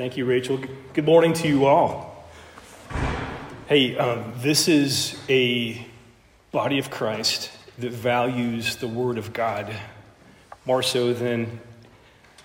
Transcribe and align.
Thank 0.00 0.16
you, 0.16 0.24
Rachel. 0.24 0.58
Good 0.94 1.04
morning 1.04 1.34
to 1.34 1.46
you 1.46 1.66
all. 1.66 2.24
Hey, 3.66 3.98
um, 3.98 4.32
this 4.38 4.66
is 4.66 5.20
a 5.28 5.86
body 6.52 6.78
of 6.78 6.90
Christ 6.90 7.50
that 7.76 7.92
values 7.92 8.76
the 8.76 8.88
Word 8.88 9.18
of 9.18 9.34
God 9.34 9.70
more 10.64 10.82
so 10.82 11.12
than 11.12 11.60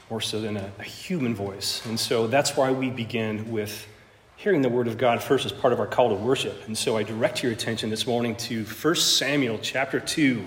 more 0.09 0.20
so 0.20 0.41
than 0.41 0.57
a, 0.57 0.70
a 0.80 0.84
human 0.84 1.34
voice, 1.34 1.81
and 1.86 1.98
so 1.98 2.27
that's 2.27 2.57
why 2.57 2.73
we 2.73 2.89
begin 2.89 3.49
with 3.49 3.88
hearing 4.35 4.62
the 4.62 4.67
Word 4.67 4.90
of 4.90 4.98
God 4.98 5.23
first 5.23 5.45
as 5.45 5.53
part 5.53 5.72
of 5.72 5.80
our 5.80 5.88
call 5.88 6.09
to 6.09 6.16
worship. 6.16 6.67
And 6.67 6.77
so 6.77 6.98
I 6.98 7.03
direct 7.03 7.41
your 7.41 7.53
attention 7.53 7.90
this 7.90 8.05
morning 8.05 8.35
to 8.35 8.66
1 8.66 8.95
Samuel 8.95 9.59
chapter 9.62 10.02
two. 10.02 10.44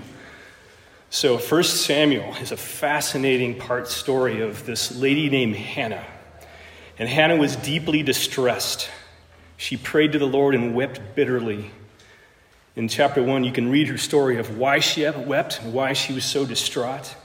So, 1.09 1.39
1 1.39 1.65
Samuel 1.65 2.35
is 2.43 2.53
a 2.53 2.57
fascinating 2.59 3.59
part 3.59 3.89
story 3.89 4.43
of 4.43 4.67
this 4.67 4.95
lady 4.95 5.31
named 5.31 5.57
Hannah. 5.57 6.05
And 6.99 7.09
Hannah 7.09 7.37
was 7.37 7.57
deeply 7.57 8.03
distressed. 8.03 8.91
She 9.57 9.77
prayed 9.77 10.13
to 10.13 10.19
the 10.19 10.27
Lord 10.27 10.55
and 10.55 10.75
wept 10.75 11.01
bitterly. 11.15 11.71
In 12.75 12.89
chapter 12.89 13.23
1, 13.23 13.45
you 13.45 13.53
can 13.53 13.71
read 13.71 13.89
her 13.89 13.99
story 13.99 14.39
of 14.39 14.57
why 14.59 14.79
she 14.81 15.09
wept 15.09 15.61
and 15.63 15.73
why 15.73 15.93
she 15.93 16.13
was 16.13 16.25
so 16.25 16.45
distraught. 16.45 17.17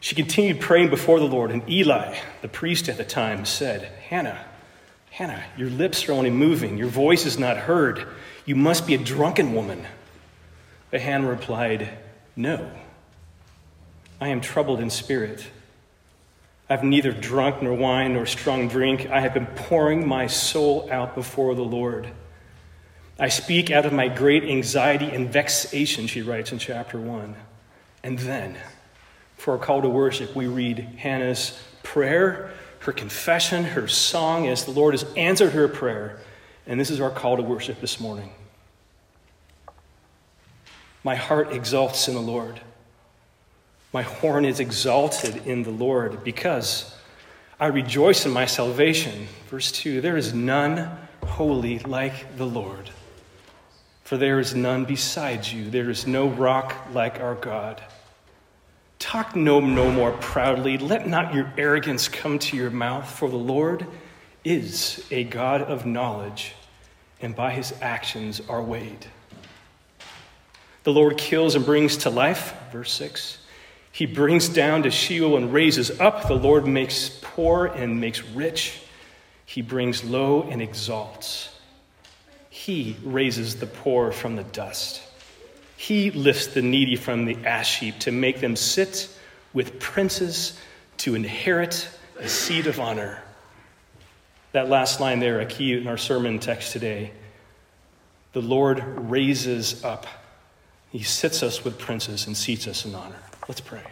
She 0.00 0.14
continued 0.14 0.60
praying 0.60 0.90
before 0.90 1.18
the 1.18 1.26
Lord, 1.26 1.50
and 1.50 1.68
Eli, 1.68 2.18
the 2.42 2.48
priest 2.48 2.88
at 2.88 2.96
the 2.96 3.04
time, 3.04 3.44
said, 3.44 3.82
Hannah, 4.08 4.44
Hannah, 5.10 5.44
your 5.56 5.70
lips 5.70 6.08
are 6.08 6.12
only 6.12 6.30
moving, 6.30 6.76
your 6.76 6.88
voice 6.88 7.24
is 7.24 7.38
not 7.38 7.56
heard. 7.56 8.06
You 8.44 8.56
must 8.56 8.86
be 8.86 8.94
a 8.94 8.98
drunken 8.98 9.54
woman. 9.54 9.86
But 10.90 11.00
Hannah 11.00 11.28
replied, 11.28 11.88
No, 12.34 12.70
I 14.20 14.28
am 14.28 14.40
troubled 14.40 14.80
in 14.80 14.90
spirit. 14.90 15.46
I've 16.68 16.82
neither 16.82 17.12
drunk 17.12 17.62
nor 17.62 17.74
wine 17.74 18.14
nor 18.14 18.24
strong 18.24 18.68
drink. 18.68 19.10
I 19.10 19.20
have 19.20 19.34
been 19.34 19.46
pouring 19.46 20.08
my 20.08 20.26
soul 20.26 20.88
out 20.90 21.14
before 21.14 21.54
the 21.54 21.64
Lord. 21.64 22.08
I 23.18 23.28
speak 23.28 23.70
out 23.70 23.86
of 23.86 23.92
my 23.92 24.08
great 24.08 24.44
anxiety 24.44 25.06
and 25.06 25.30
vexation, 25.30 26.06
she 26.06 26.22
writes 26.22 26.52
in 26.52 26.58
chapter 26.58 26.98
1. 26.98 27.36
And 28.02 28.18
then, 28.18 28.56
for 29.36 29.52
our 29.52 29.58
call 29.58 29.82
to 29.82 29.88
worship, 29.88 30.34
we 30.34 30.46
read 30.46 30.78
Hannah's 30.96 31.58
prayer, 31.82 32.50
her 32.80 32.92
confession, 32.92 33.64
her 33.64 33.86
song 33.86 34.48
as 34.48 34.64
the 34.64 34.72
Lord 34.72 34.94
has 34.94 35.04
answered 35.16 35.52
her 35.52 35.68
prayer. 35.68 36.18
And 36.66 36.80
this 36.80 36.90
is 36.90 37.00
our 37.00 37.10
call 37.10 37.36
to 37.36 37.42
worship 37.42 37.80
this 37.80 38.00
morning. 38.00 38.32
My 41.04 41.14
heart 41.14 41.52
exalts 41.52 42.08
in 42.08 42.14
the 42.14 42.20
Lord. 42.20 42.60
My 43.94 44.02
horn 44.02 44.44
is 44.44 44.58
exalted 44.58 45.46
in 45.46 45.62
the 45.62 45.70
Lord 45.70 46.24
because 46.24 46.96
I 47.60 47.68
rejoice 47.68 48.26
in 48.26 48.32
my 48.32 48.44
salvation. 48.44 49.28
Verse 49.48 49.70
2 49.70 50.00
There 50.00 50.16
is 50.16 50.34
none 50.34 50.90
holy 51.24 51.78
like 51.78 52.36
the 52.36 52.44
Lord, 52.44 52.90
for 54.02 54.16
there 54.16 54.40
is 54.40 54.52
none 54.52 54.84
besides 54.84 55.54
you. 55.54 55.70
There 55.70 55.90
is 55.90 56.08
no 56.08 56.26
rock 56.26 56.74
like 56.92 57.20
our 57.20 57.36
God. 57.36 57.84
Talk 58.98 59.36
no, 59.36 59.60
no 59.60 59.92
more 59.92 60.10
proudly. 60.10 60.76
Let 60.76 61.06
not 61.06 61.32
your 61.32 61.52
arrogance 61.56 62.08
come 62.08 62.40
to 62.40 62.56
your 62.56 62.70
mouth, 62.70 63.08
for 63.08 63.30
the 63.30 63.36
Lord 63.36 63.86
is 64.42 65.06
a 65.12 65.22
God 65.22 65.62
of 65.62 65.86
knowledge, 65.86 66.56
and 67.20 67.36
by 67.36 67.52
his 67.52 67.72
actions 67.80 68.42
are 68.48 68.60
weighed. 68.60 69.06
The 70.82 70.92
Lord 70.92 71.16
kills 71.16 71.54
and 71.54 71.64
brings 71.64 71.98
to 71.98 72.10
life. 72.10 72.54
Verse 72.72 72.90
6. 72.90 73.38
He 73.94 74.06
brings 74.06 74.48
down 74.48 74.82
to 74.82 74.90
Sheol 74.90 75.36
and 75.36 75.52
raises 75.52 76.00
up. 76.00 76.26
The 76.26 76.34
Lord 76.34 76.66
makes 76.66 77.16
poor 77.22 77.66
and 77.66 78.00
makes 78.00 78.24
rich. 78.24 78.80
He 79.46 79.62
brings 79.62 80.02
low 80.02 80.42
and 80.42 80.60
exalts. 80.60 81.56
He 82.50 82.96
raises 83.04 83.60
the 83.60 83.68
poor 83.68 84.10
from 84.10 84.34
the 84.34 84.42
dust. 84.42 85.00
He 85.76 86.10
lifts 86.10 86.48
the 86.48 86.60
needy 86.60 86.96
from 86.96 87.24
the 87.24 87.36
ash 87.46 87.78
heap 87.78 88.00
to 88.00 88.10
make 88.10 88.40
them 88.40 88.56
sit 88.56 89.08
with 89.52 89.78
princes 89.78 90.58
to 90.96 91.14
inherit 91.14 91.88
a 92.18 92.28
seat 92.28 92.66
of 92.66 92.80
honor. 92.80 93.22
That 94.50 94.68
last 94.68 94.98
line 94.98 95.20
there, 95.20 95.38
a 95.38 95.46
key 95.46 95.72
in 95.72 95.86
our 95.86 95.98
sermon 95.98 96.40
text 96.40 96.72
today. 96.72 97.12
The 98.32 98.42
Lord 98.42 98.82
raises 99.08 99.84
up. 99.84 100.08
He 100.90 101.04
sits 101.04 101.44
us 101.44 101.62
with 101.62 101.78
princes 101.78 102.26
and 102.26 102.36
seats 102.36 102.66
us 102.66 102.84
in 102.84 102.96
honor. 102.96 103.20
Let's 103.48 103.60
pray. 103.60 103.82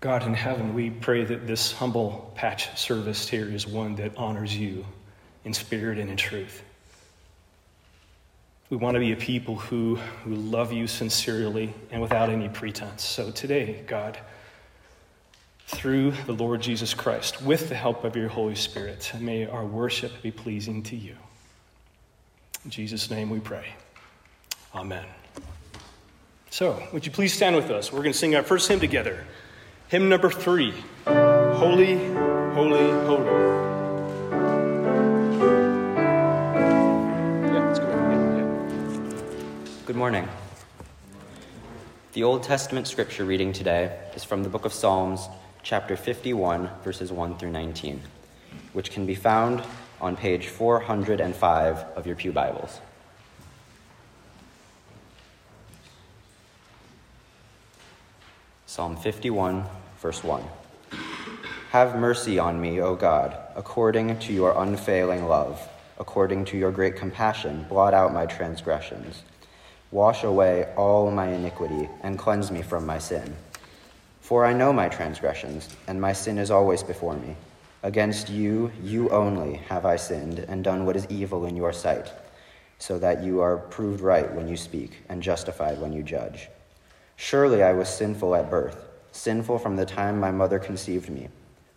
God 0.00 0.24
in 0.24 0.34
heaven, 0.34 0.74
we 0.74 0.90
pray 0.90 1.24
that 1.24 1.46
this 1.46 1.72
humble 1.72 2.32
patch 2.36 2.78
service 2.78 3.28
here 3.28 3.46
is 3.46 3.66
one 3.66 3.96
that 3.96 4.16
honors 4.16 4.56
you 4.56 4.84
in 5.44 5.52
spirit 5.52 5.98
and 5.98 6.08
in 6.10 6.16
truth. 6.16 6.62
We 8.70 8.76
want 8.76 8.94
to 8.94 9.00
be 9.00 9.12
a 9.12 9.16
people 9.16 9.56
who, 9.56 9.96
who 10.24 10.34
love 10.34 10.72
you 10.72 10.86
sincerely 10.86 11.74
and 11.90 12.02
without 12.02 12.28
any 12.28 12.48
pretense. 12.48 13.02
So 13.02 13.30
today, 13.30 13.82
God, 13.86 14.18
through 15.66 16.12
the 16.26 16.32
Lord 16.32 16.60
Jesus 16.60 16.94
Christ, 16.94 17.42
with 17.42 17.68
the 17.68 17.74
help 17.74 18.04
of 18.04 18.14
your 18.14 18.28
Holy 18.28 18.54
Spirit, 18.54 19.10
may 19.18 19.46
our 19.46 19.64
worship 19.64 20.22
be 20.22 20.30
pleasing 20.30 20.82
to 20.84 20.96
you. 20.96 21.16
In 22.68 22.72
Jesus' 22.72 23.10
name 23.10 23.30
we 23.30 23.40
pray. 23.40 23.64
Amen. 24.74 25.06
So, 26.50 26.82
would 26.92 27.06
you 27.06 27.10
please 27.10 27.32
stand 27.32 27.56
with 27.56 27.70
us? 27.70 27.90
We're 27.90 28.00
going 28.00 28.12
to 28.12 28.18
sing 28.18 28.36
our 28.36 28.42
first 28.42 28.68
hymn 28.68 28.78
together. 28.78 29.24
Hymn 29.88 30.10
number 30.10 30.28
three 30.28 30.74
Holy, 31.06 31.96
Holy, 32.52 32.90
Holy. 33.06 33.24
Good 39.86 39.96
morning. 39.96 40.28
The 42.12 42.22
Old 42.22 42.42
Testament 42.42 42.86
scripture 42.86 43.24
reading 43.24 43.54
today 43.54 43.98
is 44.14 44.24
from 44.24 44.42
the 44.42 44.50
book 44.50 44.66
of 44.66 44.74
Psalms, 44.74 45.26
chapter 45.62 45.96
51, 45.96 46.68
verses 46.84 47.10
1 47.10 47.38
through 47.38 47.50
19, 47.50 48.02
which 48.74 48.90
can 48.90 49.06
be 49.06 49.14
found 49.14 49.62
on 50.00 50.16
page 50.16 50.48
405 50.48 51.76
of 51.96 52.06
your 52.06 52.16
Pew 52.16 52.32
Bibles. 52.32 52.80
Psalm 58.66 58.96
51, 58.96 59.64
verse 60.00 60.22
1. 60.22 60.42
Have 61.70 61.98
mercy 61.98 62.38
on 62.38 62.60
me, 62.60 62.80
O 62.80 62.94
God, 62.94 63.36
according 63.56 64.18
to 64.20 64.32
your 64.32 64.62
unfailing 64.62 65.26
love, 65.26 65.68
according 65.98 66.44
to 66.46 66.56
your 66.56 66.70
great 66.70 66.96
compassion, 66.96 67.66
blot 67.68 67.92
out 67.92 68.14
my 68.14 68.24
transgressions. 68.24 69.22
Wash 69.90 70.22
away 70.22 70.72
all 70.76 71.10
my 71.10 71.28
iniquity 71.28 71.88
and 72.02 72.18
cleanse 72.18 72.50
me 72.50 72.62
from 72.62 72.86
my 72.86 72.98
sin. 72.98 73.36
For 74.20 74.44
I 74.44 74.52
know 74.52 74.72
my 74.72 74.88
transgressions, 74.88 75.68
and 75.86 76.00
my 76.00 76.12
sin 76.12 76.38
is 76.38 76.50
always 76.50 76.82
before 76.82 77.16
me. 77.16 77.34
Against 77.82 78.28
you, 78.28 78.72
you 78.82 79.08
only, 79.10 79.54
have 79.68 79.86
I 79.86 79.94
sinned 79.94 80.40
and 80.40 80.64
done 80.64 80.84
what 80.84 80.96
is 80.96 81.06
evil 81.08 81.46
in 81.46 81.54
your 81.54 81.72
sight, 81.72 82.12
so 82.78 82.98
that 82.98 83.22
you 83.22 83.40
are 83.40 83.56
proved 83.56 84.00
right 84.00 84.32
when 84.34 84.48
you 84.48 84.56
speak 84.56 85.04
and 85.08 85.22
justified 85.22 85.80
when 85.80 85.92
you 85.92 86.02
judge. 86.02 86.48
Surely 87.14 87.62
I 87.62 87.72
was 87.72 87.88
sinful 87.88 88.34
at 88.34 88.50
birth, 88.50 88.84
sinful 89.12 89.60
from 89.60 89.76
the 89.76 89.86
time 89.86 90.18
my 90.18 90.32
mother 90.32 90.58
conceived 90.58 91.08
me. 91.08 91.28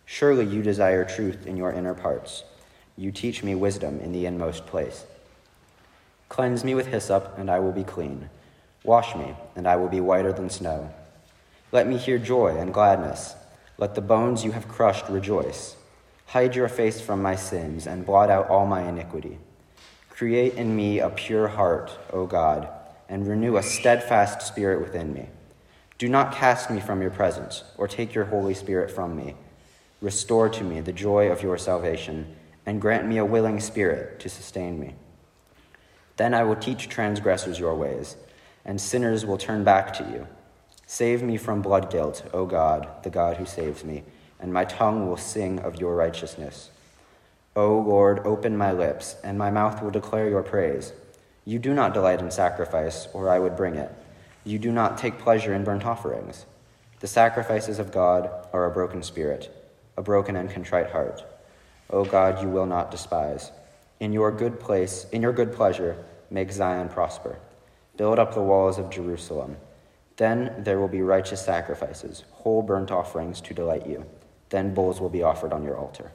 Surely 0.04 0.44
you 0.44 0.60
desire 0.60 1.04
truth 1.04 1.46
in 1.46 1.56
your 1.56 1.72
inner 1.72 1.94
parts. 1.94 2.42
You 2.96 3.12
teach 3.12 3.44
me 3.44 3.54
wisdom 3.54 4.00
in 4.00 4.10
the 4.10 4.26
inmost 4.26 4.66
place. 4.66 5.06
Cleanse 6.28 6.64
me 6.64 6.74
with 6.74 6.88
hyssop, 6.88 7.38
and 7.38 7.48
I 7.48 7.60
will 7.60 7.72
be 7.72 7.84
clean. 7.84 8.28
Wash 8.82 9.14
me, 9.14 9.36
and 9.54 9.68
I 9.68 9.76
will 9.76 9.88
be 9.88 10.00
whiter 10.00 10.32
than 10.32 10.50
snow. 10.50 10.92
Let 11.70 11.86
me 11.86 11.96
hear 11.96 12.18
joy 12.18 12.56
and 12.58 12.74
gladness. 12.74 13.36
Let 13.78 13.94
the 13.94 14.00
bones 14.00 14.44
you 14.44 14.50
have 14.50 14.66
crushed 14.66 15.08
rejoice. 15.08 15.76
Hide 16.32 16.56
your 16.56 16.70
face 16.70 16.98
from 16.98 17.20
my 17.20 17.36
sins 17.36 17.86
and 17.86 18.06
blot 18.06 18.30
out 18.30 18.48
all 18.48 18.66
my 18.66 18.88
iniquity. 18.88 19.36
Create 20.08 20.54
in 20.54 20.74
me 20.74 20.98
a 20.98 21.10
pure 21.10 21.46
heart, 21.46 21.98
O 22.10 22.24
God, 22.24 22.70
and 23.06 23.28
renew 23.28 23.58
a 23.58 23.62
steadfast 23.62 24.40
spirit 24.40 24.80
within 24.80 25.12
me. 25.12 25.28
Do 25.98 26.08
not 26.08 26.32
cast 26.34 26.70
me 26.70 26.80
from 26.80 27.02
your 27.02 27.10
presence 27.10 27.64
or 27.76 27.86
take 27.86 28.14
your 28.14 28.24
Holy 28.24 28.54
Spirit 28.54 28.90
from 28.90 29.14
me. 29.14 29.34
Restore 30.00 30.48
to 30.48 30.64
me 30.64 30.80
the 30.80 30.90
joy 30.90 31.30
of 31.30 31.42
your 31.42 31.58
salvation 31.58 32.34
and 32.64 32.80
grant 32.80 33.06
me 33.06 33.18
a 33.18 33.26
willing 33.26 33.60
spirit 33.60 34.18
to 34.20 34.30
sustain 34.30 34.80
me. 34.80 34.94
Then 36.16 36.32
I 36.32 36.44
will 36.44 36.56
teach 36.56 36.88
transgressors 36.88 37.58
your 37.58 37.74
ways, 37.74 38.16
and 38.64 38.80
sinners 38.80 39.26
will 39.26 39.36
turn 39.36 39.64
back 39.64 39.92
to 39.98 40.04
you. 40.04 40.26
Save 40.86 41.22
me 41.22 41.36
from 41.36 41.60
blood 41.60 41.90
guilt, 41.90 42.26
O 42.32 42.46
God, 42.46 42.88
the 43.02 43.10
God 43.10 43.36
who 43.36 43.44
saves 43.44 43.84
me 43.84 44.02
and 44.42 44.52
my 44.52 44.64
tongue 44.64 45.08
will 45.08 45.16
sing 45.16 45.60
of 45.60 45.80
your 45.80 45.96
righteousness. 45.96 46.68
O 47.54 47.78
Lord, 47.78 48.26
open 48.26 48.56
my 48.56 48.72
lips, 48.72 49.16
and 49.22 49.38
my 49.38 49.50
mouth 49.50 49.82
will 49.82 49.90
declare 49.90 50.28
your 50.28 50.42
praise. 50.42 50.92
You 51.44 51.58
do 51.58 51.72
not 51.72 51.94
delight 51.94 52.20
in 52.20 52.30
sacrifice, 52.30 53.08
or 53.14 53.30
I 53.30 53.38
would 53.38 53.56
bring 53.56 53.76
it. 53.76 53.90
You 54.44 54.58
do 54.58 54.72
not 54.72 54.98
take 54.98 55.18
pleasure 55.18 55.54
in 55.54 55.64
burnt 55.64 55.84
offerings. 55.86 56.44
The 57.00 57.06
sacrifices 57.06 57.78
of 57.78 57.92
God 57.92 58.30
are 58.52 58.64
a 58.64 58.70
broken 58.70 59.02
spirit, 59.02 59.54
a 59.96 60.02
broken 60.02 60.34
and 60.34 60.50
contrite 60.50 60.90
heart. 60.90 61.24
O 61.90 62.04
God, 62.04 62.42
you 62.42 62.48
will 62.48 62.66
not 62.66 62.90
despise. 62.90 63.52
In 64.00 64.12
your 64.12 64.32
good 64.32 64.58
place, 64.58 65.06
in 65.12 65.22
your 65.22 65.32
good 65.32 65.52
pleasure, 65.52 65.96
make 66.30 66.50
Zion 66.50 66.88
prosper. 66.88 67.38
Build 67.96 68.18
up 68.18 68.34
the 68.34 68.40
walls 68.40 68.78
of 68.78 68.90
Jerusalem. 68.90 69.56
Then 70.16 70.54
there 70.58 70.80
will 70.80 70.88
be 70.88 71.02
righteous 71.02 71.44
sacrifices, 71.44 72.24
whole 72.32 72.62
burnt 72.62 72.90
offerings 72.90 73.40
to 73.42 73.54
delight 73.54 73.86
you. 73.86 74.06
Then 74.52 74.72
bulls 74.72 75.00
will 75.00 75.08
be 75.08 75.24
offered 75.24 75.52
on 75.52 75.64
your 75.64 75.76
altar. 75.76 76.12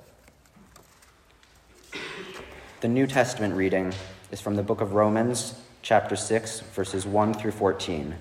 The 2.80 2.88
New 2.88 3.06
Testament 3.06 3.56
reading 3.56 3.94
is 4.32 4.40
from 4.40 4.56
the 4.56 4.64
book 4.64 4.80
of 4.80 4.94
Romans, 4.94 5.60
chapter 5.82 6.16
6, 6.16 6.62
verses 6.74 7.06
1 7.06 7.34
through 7.34 7.52
14 7.52 8.16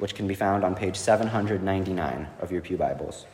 which 0.00 0.14
can 0.14 0.26
be 0.26 0.34
found 0.34 0.64
on 0.64 0.74
page 0.74 0.96
799 0.96 2.26
of 2.40 2.50
your 2.50 2.62
Pew 2.62 2.76
Bibles. 2.76 3.26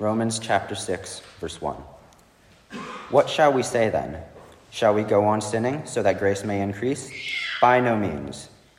Romans 0.00 0.40
chapter 0.40 0.74
6, 0.74 1.20
verse 1.40 1.62
1. 1.62 1.76
What 3.10 3.30
shall 3.30 3.52
we 3.52 3.62
say 3.62 3.88
then? 3.88 4.20
Shall 4.70 4.92
we 4.92 5.04
go 5.04 5.24
on 5.24 5.40
sinning 5.40 5.86
so 5.86 6.02
that 6.02 6.18
grace 6.18 6.42
may 6.42 6.60
increase? 6.60 7.10
By 7.60 7.78
no 7.78 7.96
means. 7.96 8.48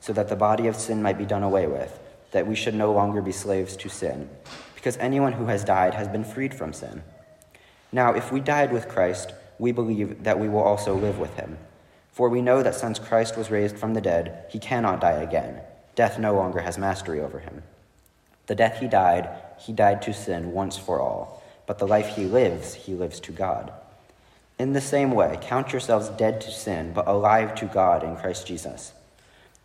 so 0.00 0.12
that 0.12 0.28
the 0.28 0.36
body 0.36 0.66
of 0.66 0.76
sin 0.76 1.02
might 1.02 1.18
be 1.18 1.24
done 1.24 1.42
away 1.42 1.66
with, 1.66 1.98
that 2.32 2.46
we 2.46 2.54
should 2.54 2.74
no 2.74 2.92
longer 2.92 3.20
be 3.20 3.32
slaves 3.32 3.76
to 3.76 3.88
sin, 3.88 4.28
because 4.74 4.96
anyone 4.98 5.32
who 5.32 5.46
has 5.46 5.64
died 5.64 5.94
has 5.94 6.08
been 6.08 6.24
freed 6.24 6.54
from 6.54 6.72
sin. 6.72 7.02
Now, 7.90 8.12
if 8.12 8.30
we 8.30 8.40
died 8.40 8.72
with 8.72 8.88
Christ, 8.88 9.32
we 9.58 9.72
believe 9.72 10.24
that 10.24 10.38
we 10.38 10.48
will 10.48 10.62
also 10.62 10.94
live 10.94 11.18
with 11.18 11.34
him. 11.34 11.58
For 12.12 12.28
we 12.28 12.42
know 12.42 12.62
that 12.62 12.74
since 12.74 12.98
Christ 12.98 13.36
was 13.36 13.50
raised 13.50 13.76
from 13.76 13.94
the 13.94 14.00
dead, 14.00 14.44
he 14.50 14.58
cannot 14.58 15.00
die 15.00 15.22
again. 15.22 15.60
Death 15.94 16.18
no 16.18 16.34
longer 16.34 16.60
has 16.60 16.78
mastery 16.78 17.20
over 17.20 17.38
him. 17.38 17.62
The 18.46 18.54
death 18.54 18.80
he 18.80 18.88
died, 18.88 19.28
he 19.58 19.72
died 19.72 20.02
to 20.02 20.12
sin 20.12 20.52
once 20.52 20.76
for 20.76 21.00
all, 21.00 21.42
but 21.66 21.78
the 21.78 21.86
life 21.86 22.08
he 22.08 22.24
lives, 22.24 22.74
he 22.74 22.94
lives 22.94 23.20
to 23.20 23.32
God. 23.32 23.72
In 24.58 24.72
the 24.72 24.80
same 24.80 25.12
way, 25.12 25.38
count 25.40 25.72
yourselves 25.72 26.08
dead 26.08 26.40
to 26.40 26.50
sin, 26.50 26.92
but 26.92 27.06
alive 27.06 27.54
to 27.56 27.66
God 27.66 28.02
in 28.02 28.16
Christ 28.16 28.46
Jesus. 28.46 28.92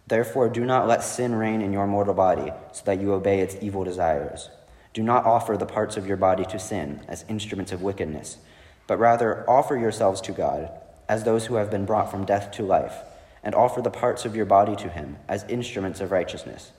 Therefore, 0.07 0.49
do 0.49 0.65
not 0.65 0.87
let 0.87 1.03
sin 1.03 1.35
reign 1.35 1.61
in 1.61 1.73
your 1.73 1.87
mortal 1.87 2.13
body, 2.13 2.51
so 2.71 2.83
that 2.85 2.99
you 2.99 3.13
obey 3.13 3.39
its 3.39 3.55
evil 3.61 3.83
desires. 3.83 4.49
Do 4.93 5.01
not 5.01 5.25
offer 5.25 5.57
the 5.57 5.65
parts 5.65 5.97
of 5.97 6.07
your 6.07 6.17
body 6.17 6.45
to 6.45 6.59
sin 6.59 7.01
as 7.07 7.25
instruments 7.27 7.71
of 7.71 7.81
wickedness 7.81 8.37
but 8.87 8.99
rather 8.99 9.49
offer 9.49 9.75
yourselves 9.75 10.21
to 10.21 10.31
God 10.31 10.69
as 11.07 11.23
those 11.23 11.45
who 11.45 11.55
have 11.55 11.69
been 11.69 11.85
brought 11.85 12.09
from 12.09 12.25
death 12.25 12.51
to 12.51 12.63
life, 12.63 12.95
and 13.43 13.53
offer 13.53 13.81
the 13.81 13.91
parts 13.91 14.23
of 14.23 14.35
your 14.35 14.45
body 14.45 14.73
to 14.73 14.87
Him 14.87 15.17
as 15.27 15.43
instruments 15.49 15.99
of 15.99 16.11
righteousness. 16.11 16.71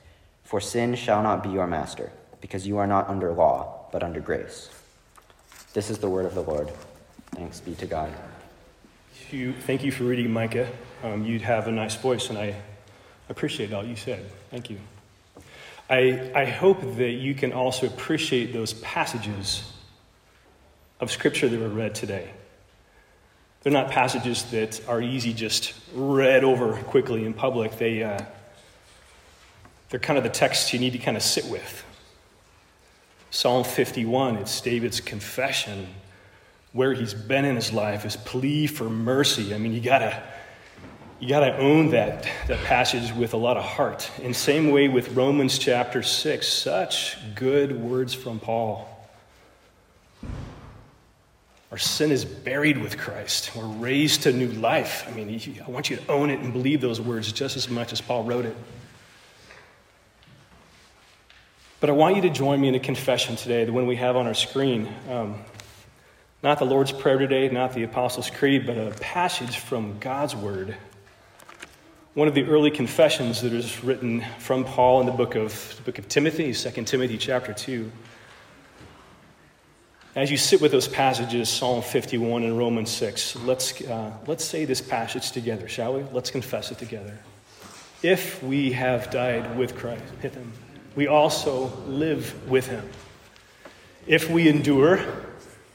For 0.42 0.60
sin 0.60 0.94
shall 0.94 1.22
not 1.22 1.42
be 1.42 1.50
your 1.50 1.66
master, 1.66 2.10
because 2.40 2.66
you 2.66 2.78
are 2.78 2.86
not 2.86 3.08
under 3.08 3.32
law, 3.32 3.86
but 3.92 4.02
under 4.02 4.20
grace. 4.20 4.70
This 5.74 5.90
is 5.90 5.98
the 5.98 6.08
word 6.08 6.24
of 6.24 6.34
the 6.34 6.42
Lord. 6.42 6.70
Thanks 7.34 7.60
be 7.60 7.74
to 7.74 7.86
God. 7.86 8.12
Thank 9.30 9.84
you 9.84 9.92
for 9.92 10.04
reading 10.04 10.32
Micah. 10.32 10.70
Um, 11.02 11.24
you 11.24 11.38
have 11.40 11.68
a 11.68 11.72
nice 11.72 11.96
voice, 11.96 12.30
and 12.30 12.38
I 12.38 12.54
appreciate 13.28 13.72
all 13.72 13.84
you 13.84 13.96
said. 13.96 14.24
Thank 14.50 14.70
you. 14.70 14.78
I, 15.88 16.30
I 16.34 16.44
hope 16.46 16.80
that 16.96 17.12
you 17.12 17.34
can 17.34 17.52
also 17.52 17.86
appreciate 17.86 18.52
those 18.52 18.72
passages 18.74 19.70
of 21.00 21.10
Scripture 21.10 21.48
that 21.48 21.60
were 21.60 21.68
read 21.68 21.94
today. 21.94 22.30
They're 23.62 23.72
not 23.72 23.90
passages 23.90 24.44
that 24.50 24.86
are 24.88 25.00
easy 25.00 25.32
just 25.32 25.74
read 25.94 26.44
over 26.44 26.74
quickly 26.74 27.24
in 27.24 27.32
public. 27.34 27.78
They, 27.78 28.02
uh, 28.02 28.20
they're 29.88 30.00
kind 30.00 30.18
of 30.18 30.24
the 30.24 30.30
texts 30.30 30.72
you 30.72 30.78
need 30.78 30.92
to 30.92 30.98
kind 30.98 31.16
of 31.16 31.22
sit 31.22 31.46
with. 31.46 31.84
Psalm 33.30 33.64
51, 33.64 34.36
it's 34.36 34.60
David's 34.60 35.00
confession, 35.00 35.88
where 36.72 36.92
he's 36.92 37.14
been 37.14 37.44
in 37.44 37.56
his 37.56 37.72
life, 37.72 38.02
his 38.02 38.16
plea 38.16 38.66
for 38.66 38.88
mercy. 38.88 39.54
I 39.54 39.58
mean, 39.58 39.72
you 39.72 39.80
gotta, 39.80 40.22
you 41.20 41.28
gotta 41.28 41.56
own 41.56 41.90
that, 41.90 42.28
that 42.48 42.62
passage 42.64 43.12
with 43.12 43.34
a 43.34 43.36
lot 43.36 43.56
of 43.56 43.64
heart. 43.64 44.10
In 44.20 44.34
same 44.34 44.70
way 44.70 44.88
with 44.88 45.14
Romans 45.14 45.58
chapter 45.58 46.02
6, 46.02 46.46
such 46.46 47.16
good 47.34 47.80
words 47.80 48.12
from 48.14 48.40
Paul. 48.40 48.90
Our 51.70 51.78
sin 51.78 52.12
is 52.12 52.24
buried 52.24 52.78
with 52.78 52.98
Christ. 52.98 53.56
We're 53.56 53.64
raised 53.64 54.22
to 54.22 54.32
new 54.32 54.52
life. 54.52 55.04
I 55.08 55.12
mean, 55.12 55.40
I 55.66 55.70
want 55.70 55.90
you 55.90 55.96
to 55.96 56.06
own 56.08 56.30
it 56.30 56.40
and 56.40 56.52
believe 56.52 56.80
those 56.80 57.00
words 57.00 57.32
just 57.32 57.56
as 57.56 57.68
much 57.68 57.92
as 57.92 58.00
Paul 58.00 58.24
wrote 58.24 58.44
it. 58.44 58.56
But 61.80 61.90
I 61.90 61.92
want 61.92 62.16
you 62.16 62.22
to 62.22 62.30
join 62.30 62.60
me 62.60 62.68
in 62.68 62.74
a 62.74 62.80
confession 62.80 63.36
today, 63.36 63.64
the 63.64 63.72
one 63.72 63.86
we 63.86 63.96
have 63.96 64.16
on 64.16 64.26
our 64.26 64.34
screen. 64.34 64.88
Um, 65.10 65.36
not 66.42 66.58
the 66.58 66.64
Lord's 66.64 66.92
Prayer 66.92 67.18
today, 67.18 67.48
not 67.48 67.72
the 67.72 67.82
Apostles' 67.82 68.30
Creed, 68.30 68.66
but 68.66 68.76
a 68.78 68.90
passage 69.00 69.58
from 69.58 69.98
God's 69.98 70.36
Word. 70.36 70.76
One 72.14 72.28
of 72.28 72.34
the 72.34 72.44
early 72.44 72.70
confessions 72.70 73.42
that 73.42 73.52
is 73.52 73.82
written 73.82 74.24
from 74.38 74.64
Paul 74.64 75.00
in 75.00 75.06
the 75.06 75.12
book 75.12 75.34
of, 75.34 75.74
the 75.78 75.82
book 75.82 75.98
of 75.98 76.08
Timothy, 76.08 76.52
2 76.52 76.84
Timothy 76.84 77.18
chapter 77.18 77.52
2. 77.52 77.90
As 80.14 80.30
you 80.30 80.36
sit 80.36 80.60
with 80.60 80.70
those 80.70 80.86
passages, 80.86 81.48
Psalm 81.48 81.82
51 81.82 82.44
and 82.44 82.56
Romans 82.56 82.92
6, 82.92 83.34
let's, 83.38 83.82
uh, 83.82 84.12
let's 84.28 84.44
say 84.44 84.64
this 84.64 84.80
passage 84.80 85.32
together, 85.32 85.66
shall 85.66 85.94
we? 85.94 86.04
Let's 86.12 86.30
confess 86.30 86.70
it 86.70 86.78
together. 86.78 87.18
If 88.00 88.40
we 88.44 88.70
have 88.70 89.10
died 89.10 89.58
with 89.58 89.74
Christ, 89.74 90.04
him, 90.22 90.52
we 90.94 91.08
also 91.08 91.72
live 91.88 92.48
with 92.48 92.68
him. 92.68 92.88
If 94.06 94.30
we 94.30 94.48
endure, 94.48 95.04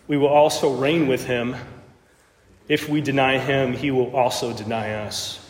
we 0.08 0.16
will 0.16 0.30
also 0.30 0.74
reign 0.74 1.10
with 1.10 1.26
him. 1.26 1.58
If 2.70 2.88
we 2.88 3.02
deny 3.02 3.40
him, 3.40 3.74
he 3.74 3.92
will 3.92 4.16
also 4.16 4.54
deny 4.54 4.94
us. 4.94 5.46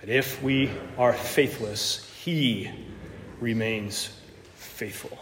But 0.00 0.08
if 0.08 0.42
we 0.42 0.70
are 0.98 1.12
faithless, 1.12 2.10
he 2.22 2.70
remains 3.40 4.10
faithful. 4.54 5.18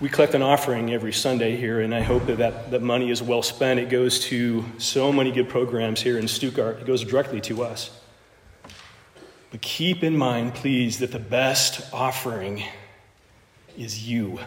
we 0.00 0.08
collect 0.08 0.34
an 0.34 0.42
offering 0.42 0.92
every 0.92 1.12
Sunday 1.12 1.56
here, 1.56 1.80
and 1.80 1.94
I 1.94 2.00
hope 2.00 2.26
that, 2.26 2.38
that 2.38 2.70
that 2.72 2.82
money 2.82 3.10
is 3.10 3.22
well 3.22 3.42
spent. 3.42 3.78
It 3.80 3.88
goes 3.88 4.20
to 4.26 4.64
so 4.76 5.12
many 5.12 5.30
good 5.30 5.48
programs 5.48 6.00
here 6.00 6.18
in 6.18 6.28
Stuttgart, 6.28 6.80
it 6.80 6.86
goes 6.86 7.04
directly 7.04 7.40
to 7.42 7.62
us. 7.62 7.90
But 9.50 9.60
keep 9.60 10.02
in 10.02 10.16
mind, 10.16 10.54
please, 10.54 10.98
that 10.98 11.12
the 11.12 11.18
best 11.18 11.92
offering 11.92 12.64
is 13.78 14.08
you 14.08 14.40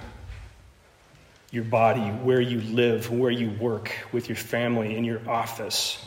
your 1.51 1.63
body, 1.63 2.01
where 2.01 2.41
you 2.41 2.61
live, 2.61 3.11
where 3.11 3.31
you 3.31 3.49
work, 3.51 3.91
with 4.11 4.27
your 4.27 4.35
family, 4.35 4.97
in 4.97 5.03
your 5.03 5.27
office, 5.29 6.03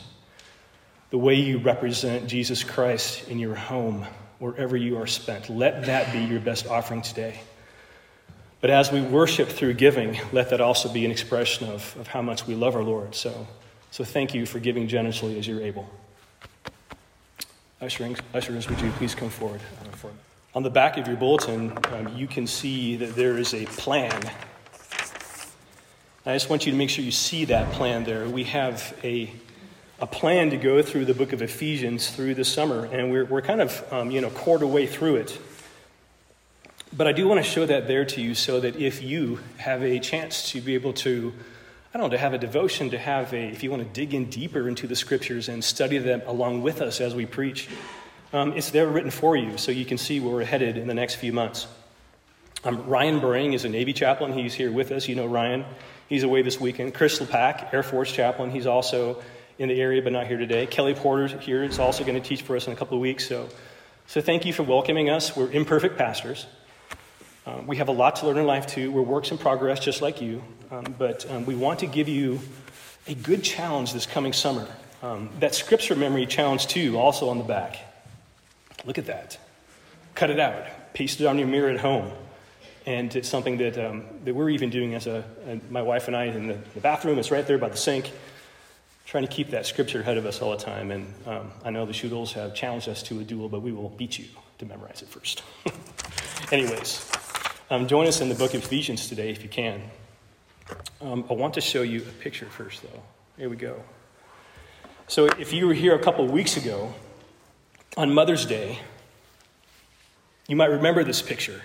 the 1.09 1.17
way 1.17 1.35
you 1.35 1.57
represent 1.57 2.27
Jesus 2.27 2.63
Christ 2.63 3.27
in 3.27 3.39
your 3.39 3.55
home, 3.55 4.05
wherever 4.39 4.77
you 4.77 4.97
are 4.97 5.07
spent. 5.07 5.49
Let 5.49 5.85
that 5.85 6.13
be 6.13 6.19
your 6.19 6.39
best 6.39 6.67
offering 6.67 7.01
today. 7.01 7.41
But 8.61 8.69
as 8.69 8.91
we 8.91 9.01
worship 9.01 9.49
through 9.49 9.73
giving, 9.73 10.19
let 10.31 10.51
that 10.51 10.61
also 10.61 10.87
be 10.87 11.03
an 11.03 11.11
expression 11.11 11.67
of, 11.69 11.95
of 11.99 12.07
how 12.07 12.21
much 12.21 12.45
we 12.45 12.53
love 12.53 12.75
our 12.75 12.83
Lord. 12.83 13.15
So, 13.15 13.47
so 13.89 14.03
thank 14.03 14.35
you 14.35 14.45
for 14.45 14.59
giving 14.59 14.87
generously 14.87 15.37
as 15.39 15.47
you're 15.47 15.61
able. 15.61 15.89
Ushering, 17.81 18.15
ushers, 18.35 18.69
would 18.69 18.79
you 18.79 18.91
please 18.91 19.15
come 19.15 19.31
forward? 19.31 19.61
Uh, 19.83 20.07
On 20.53 20.61
the 20.61 20.69
back 20.69 20.97
of 20.97 21.07
your 21.07 21.17
bulletin, 21.17 21.75
um, 21.91 22.15
you 22.15 22.27
can 22.27 22.45
see 22.45 22.95
that 22.97 23.15
there 23.15 23.39
is 23.39 23.55
a 23.55 23.65
plan. 23.65 24.21
I 26.23 26.33
just 26.33 26.51
want 26.51 26.67
you 26.67 26.71
to 26.71 26.77
make 26.77 26.91
sure 26.91 27.03
you 27.03 27.11
see 27.11 27.45
that 27.45 27.71
plan 27.73 28.03
there. 28.03 28.29
We 28.29 28.43
have 28.43 28.95
a, 29.03 29.31
a 29.99 30.05
plan 30.05 30.51
to 30.51 30.57
go 30.57 30.83
through 30.83 31.05
the 31.05 31.15
book 31.15 31.33
of 31.33 31.41
Ephesians 31.41 32.11
through 32.11 32.35
the 32.35 32.45
summer, 32.45 32.85
and 32.85 33.11
we're, 33.11 33.25
we're 33.25 33.41
kind 33.41 33.59
of, 33.59 33.83
um, 33.91 34.11
you 34.11 34.21
know, 34.21 34.29
quarter 34.29 34.67
way 34.67 34.85
through 34.85 35.15
it. 35.15 35.39
But 36.95 37.07
I 37.07 37.11
do 37.11 37.27
want 37.27 37.43
to 37.43 37.49
show 37.49 37.65
that 37.65 37.87
there 37.87 38.05
to 38.05 38.21
you 38.21 38.35
so 38.35 38.59
that 38.59 38.75
if 38.75 39.01
you 39.01 39.39
have 39.57 39.81
a 39.81 39.97
chance 39.99 40.51
to 40.51 40.61
be 40.61 40.75
able 40.75 40.93
to 40.93 41.33
I 41.93 41.97
don't 41.97 42.07
know, 42.07 42.15
to 42.15 42.19
have 42.19 42.33
a 42.33 42.37
devotion, 42.37 42.91
to 42.91 42.97
have 42.97 43.33
a, 43.33 43.47
if 43.49 43.63
you 43.63 43.69
want 43.69 43.83
to 43.83 43.89
dig 43.89 44.13
in 44.13 44.29
deeper 44.29 44.69
into 44.69 44.87
the 44.87 44.95
scriptures 44.95 45.49
and 45.49 45.61
study 45.61 45.97
them 45.97 46.21
along 46.25 46.61
with 46.61 46.81
us 46.81 47.01
as 47.01 47.13
we 47.13 47.25
preach, 47.25 47.67
um, 48.31 48.53
it's 48.53 48.69
there 48.69 48.87
written 48.87 49.11
for 49.11 49.35
you 49.35 49.57
so 49.57 49.73
you 49.73 49.83
can 49.83 49.97
see 49.97 50.21
where 50.21 50.33
we're 50.33 50.45
headed 50.45 50.77
in 50.77 50.87
the 50.87 50.93
next 50.93 51.15
few 51.15 51.33
months. 51.33 51.67
Um, 52.63 52.87
Ryan 52.87 53.19
Brang 53.19 53.53
is 53.53 53.65
a 53.65 53.69
Navy 53.69 53.91
chaplain. 53.91 54.31
He's 54.31 54.53
here 54.53 54.71
with 54.71 54.91
us. 54.91 55.09
You 55.09 55.15
know 55.15 55.25
Ryan. 55.25 55.65
He's 56.11 56.23
away 56.23 56.41
this 56.41 56.59
weekend. 56.59 56.93
Chris 56.93 57.19
Lepak, 57.19 57.73
Air 57.73 57.83
Force 57.83 58.11
chaplain. 58.11 58.51
He's 58.51 58.65
also 58.65 59.23
in 59.57 59.69
the 59.69 59.79
area 59.79 60.01
but 60.01 60.11
not 60.11 60.27
here 60.27 60.37
today. 60.37 60.65
Kelly 60.65 60.93
Porter's 60.93 61.31
here. 61.31 61.63
Is 61.63 61.79
also 61.79 62.03
going 62.03 62.21
to 62.21 62.27
teach 62.27 62.41
for 62.41 62.57
us 62.57 62.67
in 62.67 62.73
a 62.73 62.75
couple 62.75 62.97
of 62.97 63.01
weeks. 63.01 63.25
So, 63.25 63.47
so 64.07 64.19
thank 64.19 64.43
you 64.43 64.51
for 64.51 64.63
welcoming 64.63 65.09
us. 65.09 65.37
We're 65.37 65.49
imperfect 65.49 65.97
pastors. 65.97 66.47
Um, 67.45 67.65
we 67.65 67.77
have 67.77 67.87
a 67.87 67.93
lot 67.93 68.17
to 68.17 68.27
learn 68.27 68.39
in 68.39 68.45
life 68.45 68.67
too. 68.67 68.91
We're 68.91 69.03
works 69.03 69.31
in 69.31 69.37
progress 69.37 69.79
just 69.79 70.01
like 70.01 70.21
you. 70.21 70.43
Um, 70.69 70.93
but 70.99 71.31
um, 71.31 71.45
we 71.45 71.55
want 71.55 71.79
to 71.79 71.87
give 71.87 72.09
you 72.09 72.41
a 73.07 73.13
good 73.13 73.41
challenge 73.41 73.93
this 73.93 74.05
coming 74.05 74.33
summer. 74.33 74.67
Um, 75.01 75.29
that 75.39 75.55
scripture 75.55 75.95
memory 75.95 76.25
challenge 76.25 76.67
too, 76.67 76.99
also 76.99 77.29
on 77.29 77.37
the 77.37 77.45
back. 77.45 77.77
Look 78.83 78.97
at 78.97 79.05
that. 79.05 79.39
Cut 80.13 80.29
it 80.29 80.41
out. 80.41 80.65
Paste 80.93 81.21
it 81.21 81.25
on 81.25 81.39
your 81.39 81.47
mirror 81.47 81.69
at 81.69 81.79
home. 81.79 82.11
And 82.85 83.15
it's 83.15 83.29
something 83.29 83.57
that, 83.57 83.77
um, 83.77 84.03
that 84.25 84.33
we're 84.33 84.49
even 84.49 84.69
doing 84.69 84.95
as 84.95 85.05
a, 85.05 85.23
my 85.69 85.81
wife 85.81 86.07
and 86.07 86.15
I 86.15 86.25
in 86.25 86.47
the, 86.47 86.57
the, 86.73 86.79
bathroom. 86.79 87.19
It's 87.19 87.29
right 87.29 87.45
there 87.45 87.59
by 87.59 87.69
the 87.69 87.77
sink, 87.77 88.11
trying 89.05 89.25
to 89.25 89.31
keep 89.31 89.51
that 89.51 89.67
scripture 89.67 90.01
ahead 90.01 90.17
of 90.17 90.25
us 90.25 90.41
all 90.41 90.51
the 90.51 90.57
time. 90.57 90.89
And 90.89 91.13
um, 91.27 91.51
I 91.63 91.69
know 91.69 91.85
the 91.85 91.93
Shoodles 91.93 92.33
have 92.33 92.55
challenged 92.55 92.89
us 92.89 93.03
to 93.03 93.19
a 93.19 93.23
duel, 93.23 93.49
but 93.49 93.61
we 93.61 93.71
will 93.71 93.89
beat 93.89 94.17
you 94.17 94.25
to 94.57 94.65
memorize 94.65 95.03
it 95.03 95.09
first. 95.09 95.43
Anyways, 96.51 97.07
um, 97.69 97.87
join 97.87 98.07
us 98.07 98.19
in 98.19 98.29
the 98.29 98.35
book 98.35 98.55
of 98.55 98.63
Ephesians 98.63 99.07
today 99.07 99.29
if 99.29 99.43
you 99.43 99.49
can. 99.49 99.81
Um, 101.01 101.25
I 101.29 101.33
want 101.33 101.53
to 101.55 101.61
show 101.61 101.83
you 101.83 102.01
a 102.01 102.21
picture 102.21 102.45
first, 102.45 102.81
though. 102.81 103.01
Here 103.37 103.49
we 103.49 103.55
go. 103.55 103.83
So, 105.07 105.25
if 105.25 105.51
you 105.51 105.67
were 105.67 105.73
here 105.73 105.95
a 105.95 105.99
couple 105.99 106.25
weeks 106.27 106.57
ago 106.57 106.93
on 107.97 108.13
Mother's 108.13 108.45
Day, 108.45 108.79
you 110.47 110.55
might 110.55 110.69
remember 110.69 111.03
this 111.03 111.21
picture. 111.21 111.61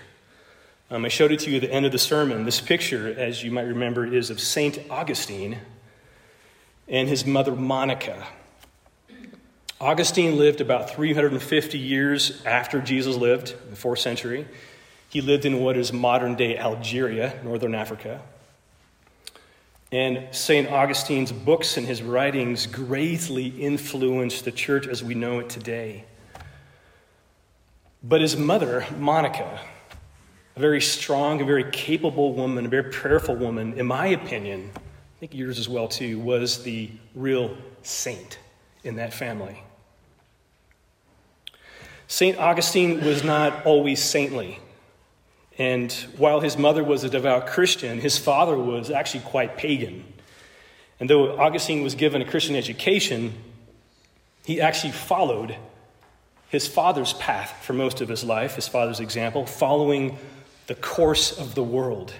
Um, 0.89 1.03
I 1.03 1.09
showed 1.09 1.33
it 1.33 1.41
to 1.41 1.49
you 1.49 1.57
at 1.57 1.63
the 1.63 1.71
end 1.71 1.85
of 1.85 1.91
the 1.91 1.99
sermon. 1.99 2.45
This 2.45 2.61
picture, 2.61 3.13
as 3.17 3.43
you 3.43 3.51
might 3.51 3.63
remember, 3.63 4.05
is 4.05 4.29
of 4.29 4.39
St. 4.39 4.79
Augustine 4.89 5.59
and 6.87 7.09
his 7.09 7.25
mother 7.25 7.53
Monica. 7.53 8.25
Augustine 9.81 10.37
lived 10.37 10.61
about 10.61 10.89
350 10.89 11.77
years 11.77 12.41
after 12.45 12.79
Jesus 12.79 13.17
lived, 13.17 13.53
in 13.65 13.71
the 13.71 13.75
fourth 13.75 13.99
century. 13.99 14.47
He 15.09 15.19
lived 15.19 15.43
in 15.43 15.59
what 15.59 15.75
is 15.75 15.91
modern 15.91 16.35
day 16.35 16.57
Algeria, 16.57 17.37
northern 17.43 17.75
Africa. 17.75 18.21
And 19.91 20.33
St. 20.33 20.69
Augustine's 20.69 21.33
books 21.33 21.75
and 21.75 21.85
his 21.85 22.01
writings 22.01 22.65
greatly 22.65 23.47
influenced 23.47 24.45
the 24.45 24.51
church 24.53 24.87
as 24.87 25.03
we 25.03 25.15
know 25.15 25.39
it 25.39 25.49
today. 25.49 26.05
But 28.01 28.21
his 28.21 28.37
mother, 28.37 28.85
Monica, 28.97 29.59
a 30.57 30.59
very 30.59 30.81
strong, 30.81 31.39
a 31.39 31.45
very 31.45 31.69
capable 31.71 32.33
woman, 32.33 32.65
a 32.65 32.69
very 32.69 32.89
prayerful 32.89 33.35
woman, 33.35 33.77
in 33.77 33.85
my 33.85 34.07
opinion, 34.07 34.71
I 34.75 35.19
think 35.19 35.35
yours 35.35 35.59
as 35.59 35.69
well 35.69 35.87
too, 35.87 36.19
was 36.19 36.63
the 36.63 36.89
real 37.13 37.55
saint 37.83 38.39
in 38.83 38.95
that 38.95 39.13
family. 39.13 39.61
St. 42.07 42.39
Augustine 42.39 43.03
was 43.05 43.23
not 43.23 43.67
always 43.67 44.01
saintly. 44.01 44.59
And 45.59 45.91
while 46.17 46.39
his 46.39 46.57
mother 46.57 46.83
was 46.83 47.03
a 47.03 47.09
devout 47.09 47.45
Christian, 47.45 47.99
his 47.99 48.17
father 48.17 48.57
was 48.57 48.89
actually 48.89 49.25
quite 49.25 49.57
pagan. 49.57 50.05
And 50.99 51.07
though 51.07 51.37
Augustine 51.37 51.83
was 51.83 51.93
given 51.93 52.21
a 52.23 52.25
Christian 52.25 52.55
education, 52.55 53.33
he 54.43 54.59
actually 54.59 54.93
followed 54.93 55.55
his 56.49 56.67
father's 56.67 57.13
path 57.13 57.63
for 57.63 57.73
most 57.73 58.01
of 58.01 58.09
his 58.09 58.23
life, 58.23 58.55
his 58.55 58.67
father's 58.67 58.99
example, 58.99 59.45
following 59.45 60.17
the 60.67 60.75
course 60.75 61.37
of 61.37 61.55
the 61.55 61.63
world. 61.63 62.13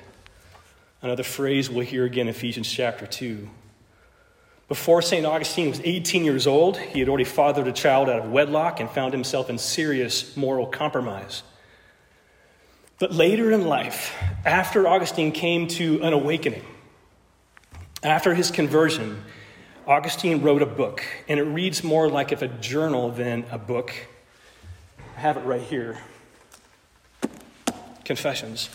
Another 1.01 1.23
phrase 1.23 1.69
we'll 1.69 1.85
hear 1.85 2.05
again 2.05 2.27
in 2.27 2.29
Ephesians 2.29 2.71
chapter 2.71 3.05
2. 3.05 3.47
Before 4.69 5.01
St. 5.01 5.25
Augustine 5.25 5.69
was 5.69 5.81
18 5.83 6.25
years 6.25 6.47
old, 6.47 6.77
he 6.77 6.99
had 6.99 7.07
already 7.07 7.25
fathered 7.25 7.67
a 7.67 7.73
child 7.73 8.09
out 8.09 8.19
of 8.19 8.31
wedlock 8.31 8.79
and 8.79 8.89
found 8.89 9.13
himself 9.13 9.49
in 9.49 9.57
serious 9.57 10.35
moral 10.35 10.65
compromise. 10.65 11.43
But 12.99 13.13
later 13.13 13.51
in 13.51 13.67
life, 13.67 14.15
after 14.45 14.87
Augustine 14.87 15.31
came 15.31 15.67
to 15.69 16.01
an 16.01 16.13
awakening, 16.13 16.65
after 18.01 18.33
his 18.33 18.49
conversion, 18.49 19.23
Augustine 19.85 20.41
wrote 20.41 20.61
a 20.61 20.65
book, 20.65 21.03
and 21.27 21.39
it 21.39 21.43
reads 21.43 21.83
more 21.83 22.09
like 22.09 22.31
if 22.31 22.41
a 22.41 22.47
journal 22.47 23.11
than 23.11 23.45
a 23.51 23.57
book. 23.57 23.93
I 25.15 25.19
have 25.19 25.37
it 25.37 25.41
right 25.41 25.61
here. 25.61 25.97
Confessions. 28.07 28.69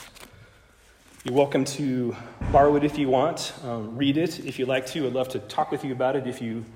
You're 1.25 1.33
welcome 1.35 1.65
to 1.65 2.15
borrow 2.53 2.77
it 2.77 2.85
if 2.85 2.99
you 2.99 3.09
want, 3.09 3.55
um, 3.65 3.97
read 3.97 4.19
it 4.19 4.41
if 4.41 4.59
you 4.59 4.67
like 4.67 4.85
to. 4.89 5.07
I'd 5.07 5.15
love 5.15 5.31
to 5.31 5.39
talk 5.39 5.71
with 5.71 5.87
you 5.87 5.93
about 5.93 6.17
it 6.17 6.27
if 6.27 6.43
you 6.43 6.67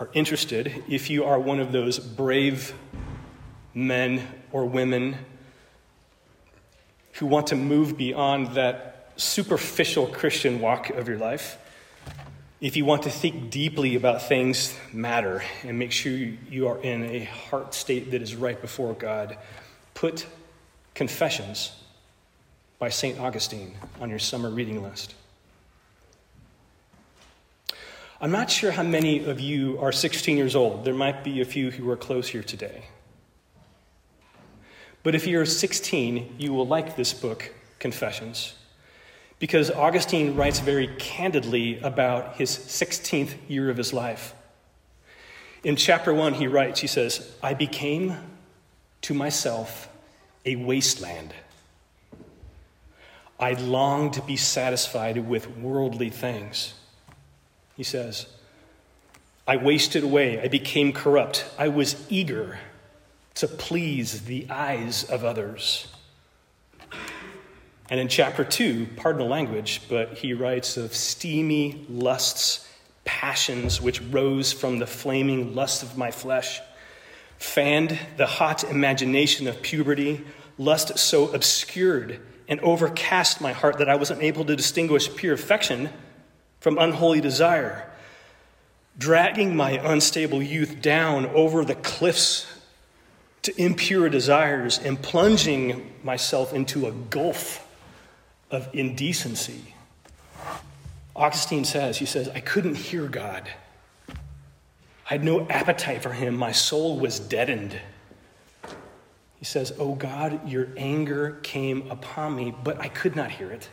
are 0.00 0.08
interested. 0.12 0.82
If 0.88 1.08
you 1.08 1.22
are 1.22 1.38
one 1.38 1.60
of 1.60 1.70
those 1.70 2.00
brave 2.00 2.74
men 3.74 4.26
or 4.50 4.64
women 4.64 5.18
who 7.12 7.26
want 7.26 7.46
to 7.46 7.54
move 7.54 7.96
beyond 7.96 8.56
that 8.56 9.12
superficial 9.14 10.08
Christian 10.08 10.60
walk 10.60 10.90
of 10.90 11.06
your 11.06 11.18
life, 11.18 11.58
if 12.60 12.76
you 12.76 12.84
want 12.84 13.04
to 13.04 13.10
think 13.10 13.52
deeply 13.52 13.94
about 13.94 14.20
things 14.20 14.76
matter 14.92 15.44
and 15.62 15.78
make 15.78 15.92
sure 15.92 16.10
you 16.10 16.66
are 16.66 16.82
in 16.82 17.04
a 17.04 17.22
heart 17.22 17.72
state 17.72 18.10
that 18.10 18.20
is 18.20 18.34
right 18.34 18.60
before 18.60 18.94
God, 18.94 19.38
put 19.94 20.26
Confessions 20.94 21.72
by 22.78 22.88
St. 22.88 23.18
Augustine 23.18 23.74
on 24.00 24.10
your 24.10 24.18
summer 24.18 24.50
reading 24.50 24.82
list. 24.82 25.14
I'm 28.20 28.30
not 28.30 28.50
sure 28.50 28.70
how 28.70 28.82
many 28.82 29.24
of 29.24 29.40
you 29.40 29.78
are 29.80 29.92
16 29.92 30.36
years 30.36 30.56
old. 30.56 30.84
There 30.84 30.94
might 30.94 31.24
be 31.24 31.40
a 31.40 31.44
few 31.44 31.70
who 31.70 31.90
are 31.90 31.96
close 31.96 32.28
here 32.28 32.42
today. 32.42 32.84
But 35.02 35.14
if 35.14 35.26
you're 35.26 35.44
16, 35.44 36.36
you 36.38 36.54
will 36.54 36.66
like 36.66 36.96
this 36.96 37.12
book, 37.12 37.52
Confessions, 37.78 38.54
because 39.38 39.70
Augustine 39.70 40.36
writes 40.36 40.60
very 40.60 40.86
candidly 40.98 41.78
about 41.80 42.36
his 42.36 42.50
16th 42.50 43.34
year 43.46 43.68
of 43.68 43.76
his 43.76 43.92
life. 43.92 44.34
In 45.62 45.76
chapter 45.76 46.14
1, 46.14 46.34
he 46.34 46.46
writes, 46.46 46.80
he 46.80 46.86
says, 46.86 47.30
I 47.42 47.52
became 47.52 48.16
to 49.02 49.12
myself 49.12 49.90
a 50.46 50.56
wasteland 50.56 51.34
I 53.38 53.52
longed 53.54 54.14
to 54.14 54.22
be 54.22 54.36
satisfied 54.36 55.18
with 55.18 55.48
worldly 55.56 56.10
things. 56.10 56.74
He 57.76 57.82
says, 57.82 58.26
I 59.46 59.56
wasted 59.56 60.04
away. 60.04 60.40
I 60.40 60.48
became 60.48 60.92
corrupt. 60.92 61.44
I 61.58 61.68
was 61.68 61.96
eager 62.08 62.58
to 63.34 63.48
please 63.48 64.22
the 64.22 64.46
eyes 64.48 65.04
of 65.04 65.24
others. 65.24 65.88
And 67.90 68.00
in 68.00 68.08
chapter 68.08 68.44
2, 68.44 68.88
pardon 68.96 69.20
the 69.20 69.28
language, 69.28 69.82
but 69.88 70.14
he 70.14 70.32
writes 70.32 70.76
of 70.76 70.94
steamy 70.94 71.84
lusts, 71.88 72.66
passions 73.04 73.82
which 73.82 74.00
rose 74.00 74.52
from 74.52 74.78
the 74.78 74.86
flaming 74.86 75.54
lust 75.54 75.82
of 75.82 75.98
my 75.98 76.10
flesh, 76.10 76.60
fanned 77.36 77.98
the 78.16 78.26
hot 78.26 78.64
imagination 78.64 79.46
of 79.46 79.60
puberty, 79.60 80.24
lust 80.56 80.96
so 80.98 81.28
obscured 81.34 82.20
and 82.48 82.60
overcast 82.60 83.40
my 83.40 83.52
heart 83.52 83.78
that 83.78 83.88
I 83.88 83.96
was 83.96 84.10
unable 84.10 84.44
to 84.44 84.56
distinguish 84.56 85.14
pure 85.14 85.34
affection 85.34 85.90
from 86.60 86.78
unholy 86.78 87.20
desire, 87.20 87.90
dragging 88.96 89.56
my 89.56 89.72
unstable 89.72 90.42
youth 90.42 90.80
down 90.80 91.26
over 91.26 91.64
the 91.64 91.74
cliffs 91.74 92.46
to 93.42 93.60
impure 93.60 94.08
desires 94.08 94.78
and 94.78 95.00
plunging 95.00 95.92
myself 96.02 96.54
into 96.54 96.86
a 96.86 96.92
gulf 96.92 97.66
of 98.50 98.68
indecency. 98.72 99.74
Augustine 101.14 101.64
says, 101.64 101.98
he 101.98 102.06
says, 102.06 102.28
I 102.30 102.40
couldn't 102.40 102.76
hear 102.76 103.06
God. 103.06 103.48
I 104.08 105.14
had 105.14 105.24
no 105.24 105.46
appetite 105.48 106.02
for 106.02 106.12
him. 106.12 106.36
My 106.36 106.52
soul 106.52 106.98
was 106.98 107.20
deadened. 107.20 107.78
He 109.44 109.46
says, 109.46 109.74
Oh 109.78 109.94
God, 109.94 110.48
your 110.48 110.68
anger 110.74 111.36
came 111.42 111.90
upon 111.90 112.34
me, 112.34 112.54
but 112.64 112.80
I 112.80 112.88
could 112.88 113.14
not 113.14 113.30
hear 113.30 113.50
it. 113.50 113.68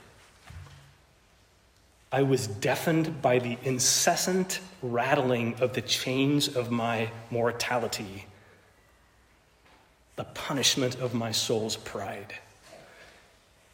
I 2.12 2.24
was 2.24 2.46
deafened 2.46 3.22
by 3.22 3.40
the 3.40 3.58
incessant 3.64 4.60
rattling 4.82 5.56
of 5.62 5.72
the 5.72 5.82
chains 5.82 6.58
of 6.58 6.72
my 6.72 7.10
mortality, 7.30 8.26
the 10.18 10.26
punishment 10.26 10.96
of 10.96 11.14
my 11.14 11.32
soul's 11.32 11.78
pride. 11.78 12.34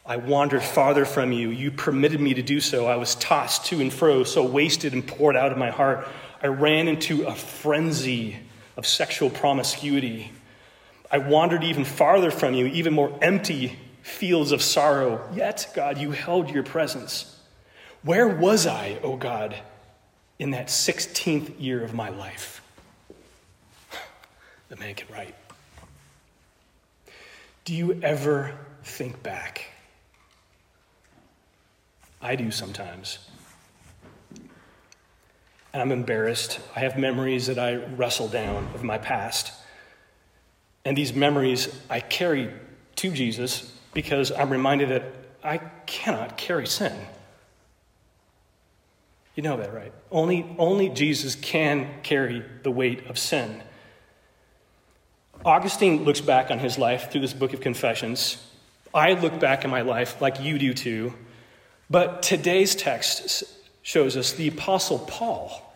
I 0.06 0.18
wandered 0.18 0.62
farther 0.62 1.04
from 1.04 1.32
you. 1.32 1.50
You 1.50 1.72
permitted 1.72 2.20
me 2.20 2.32
to 2.32 2.42
do 2.42 2.60
so. 2.60 2.86
I 2.86 2.94
was 2.94 3.16
tossed 3.16 3.66
to 3.66 3.80
and 3.80 3.92
fro, 3.92 4.22
so 4.22 4.46
wasted 4.46 4.92
and 4.92 5.04
poured 5.04 5.34
out 5.34 5.50
of 5.50 5.58
my 5.58 5.70
heart. 5.70 6.06
I 6.40 6.46
ran 6.46 6.86
into 6.86 7.26
a 7.26 7.34
frenzy 7.34 8.36
of 8.76 8.86
sexual 8.86 9.30
promiscuity. 9.30 10.30
I 11.10 11.18
wandered 11.18 11.64
even 11.64 11.84
farther 11.84 12.30
from 12.30 12.54
you, 12.54 12.66
even 12.66 12.92
more 12.92 13.16
empty 13.22 13.78
fields 14.02 14.52
of 14.52 14.62
sorrow. 14.62 15.26
Yet, 15.34 15.70
God, 15.74 15.98
you 15.98 16.10
held 16.10 16.50
your 16.50 16.62
presence. 16.62 17.38
Where 18.02 18.28
was 18.28 18.66
I, 18.66 18.98
O 19.02 19.12
oh 19.12 19.16
God, 19.16 19.56
in 20.38 20.50
that 20.50 20.68
16th 20.68 21.60
year 21.60 21.82
of 21.82 21.94
my 21.94 22.08
life? 22.08 22.62
The 24.68 24.76
man 24.76 24.94
can 24.94 25.08
write. 25.10 25.34
Do 27.64 27.74
you 27.74 27.98
ever 28.02 28.52
think 28.82 29.22
back? 29.22 29.64
I 32.20 32.36
do 32.36 32.50
sometimes. 32.50 33.18
And 35.72 35.82
I'm 35.82 35.92
embarrassed. 35.92 36.60
I 36.74 36.80
have 36.80 36.98
memories 36.98 37.46
that 37.46 37.58
I 37.58 37.76
wrestle 37.76 38.28
down 38.28 38.68
of 38.74 38.82
my 38.82 38.98
past. 38.98 39.52
And 40.88 40.96
these 40.96 41.12
memories 41.12 41.68
I 41.90 42.00
carry 42.00 42.50
to 42.96 43.10
Jesus 43.10 43.70
because 43.92 44.32
I'm 44.32 44.48
reminded 44.48 44.88
that 44.88 45.02
I 45.44 45.58
cannot 45.84 46.38
carry 46.38 46.66
sin. 46.66 46.98
You 49.34 49.42
know 49.42 49.58
that, 49.58 49.74
right? 49.74 49.92
Only, 50.10 50.46
only 50.56 50.88
Jesus 50.88 51.34
can 51.34 52.00
carry 52.02 52.42
the 52.62 52.70
weight 52.70 53.06
of 53.06 53.18
sin. 53.18 53.62
Augustine 55.44 56.04
looks 56.04 56.22
back 56.22 56.50
on 56.50 56.58
his 56.58 56.78
life 56.78 57.12
through 57.12 57.20
this 57.20 57.34
book 57.34 57.52
of 57.52 57.60
Confessions. 57.60 58.42
I 58.94 59.12
look 59.12 59.38
back 59.38 59.66
in 59.66 59.70
my 59.70 59.82
life 59.82 60.22
like 60.22 60.40
you 60.40 60.58
do 60.58 60.72
too. 60.72 61.12
But 61.90 62.22
today's 62.22 62.74
text 62.74 63.44
shows 63.82 64.16
us 64.16 64.32
the 64.32 64.48
Apostle 64.48 65.00
Paul 65.00 65.70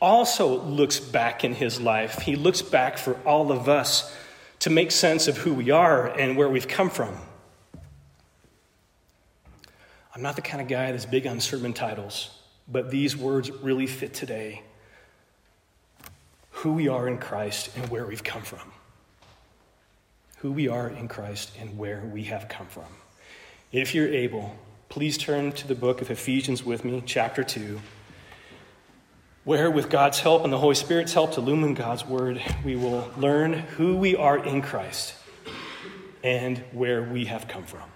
also 0.00 0.62
looks 0.62 1.00
back 1.00 1.42
in 1.42 1.54
his 1.54 1.80
life. 1.80 2.20
He 2.20 2.36
looks 2.36 2.62
back 2.62 2.98
for 2.98 3.14
all 3.26 3.50
of 3.50 3.68
us 3.68 4.14
to 4.60 4.70
make 4.70 4.90
sense 4.90 5.28
of 5.28 5.38
who 5.38 5.54
we 5.54 5.70
are 5.70 6.06
and 6.06 6.36
where 6.36 6.48
we've 6.48 6.68
come 6.68 6.90
from. 6.90 7.16
I'm 10.14 10.22
not 10.22 10.36
the 10.36 10.42
kind 10.42 10.60
of 10.60 10.68
guy 10.68 10.90
that's 10.90 11.06
big 11.06 11.26
on 11.26 11.38
sermon 11.40 11.72
titles, 11.72 12.30
but 12.66 12.90
these 12.90 13.16
words 13.16 13.50
really 13.50 13.86
fit 13.86 14.14
today. 14.14 14.62
Who 16.50 16.72
we 16.72 16.88
are 16.88 17.06
in 17.06 17.18
Christ 17.18 17.70
and 17.76 17.88
where 17.88 18.04
we've 18.04 18.24
come 18.24 18.42
from. 18.42 18.72
Who 20.38 20.50
we 20.50 20.66
are 20.66 20.88
in 20.88 21.06
Christ 21.06 21.52
and 21.60 21.78
where 21.78 22.02
we 22.12 22.24
have 22.24 22.48
come 22.48 22.66
from. 22.66 22.86
If 23.70 23.94
you're 23.94 24.08
able, 24.08 24.56
please 24.88 25.18
turn 25.18 25.52
to 25.52 25.68
the 25.68 25.74
book 25.74 26.00
of 26.00 26.10
Ephesians 26.10 26.64
with 26.64 26.84
me, 26.84 27.02
chapter 27.06 27.44
2, 27.44 27.80
where, 29.48 29.70
with 29.70 29.88
God's 29.88 30.20
help 30.20 30.44
and 30.44 30.52
the 30.52 30.58
Holy 30.58 30.74
Spirit's 30.74 31.14
help 31.14 31.32
to 31.32 31.40
illumine 31.40 31.72
God's 31.72 32.04
word, 32.04 32.38
we 32.66 32.76
will 32.76 33.10
learn 33.16 33.54
who 33.54 33.96
we 33.96 34.14
are 34.14 34.36
in 34.36 34.60
Christ 34.60 35.14
and 36.22 36.58
where 36.72 37.02
we 37.02 37.24
have 37.24 37.48
come 37.48 37.64
from. 37.64 37.88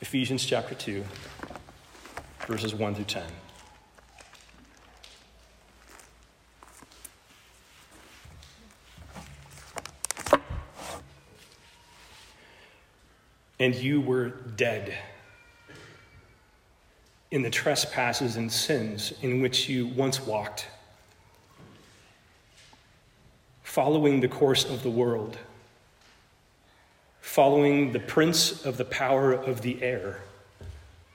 Ephesians 0.00 0.46
chapter 0.46 0.74
2, 0.74 1.04
verses 2.46 2.74
1 2.74 2.94
through 2.94 3.04
10. 3.04 3.22
and 13.60 13.74
you 13.74 14.00
were 14.00 14.30
dead 14.56 14.94
in 17.34 17.42
the 17.42 17.50
trespasses 17.50 18.36
and 18.36 18.50
sins 18.50 19.12
in 19.20 19.42
which 19.42 19.68
you 19.68 19.88
once 19.88 20.24
walked, 20.24 20.68
following 23.64 24.20
the 24.20 24.28
course 24.28 24.64
of 24.64 24.84
the 24.84 24.90
world, 24.90 25.36
following 27.20 27.90
the 27.90 27.98
prince 27.98 28.64
of 28.64 28.76
the 28.76 28.84
power 28.84 29.32
of 29.32 29.62
the 29.62 29.82
air, 29.82 30.20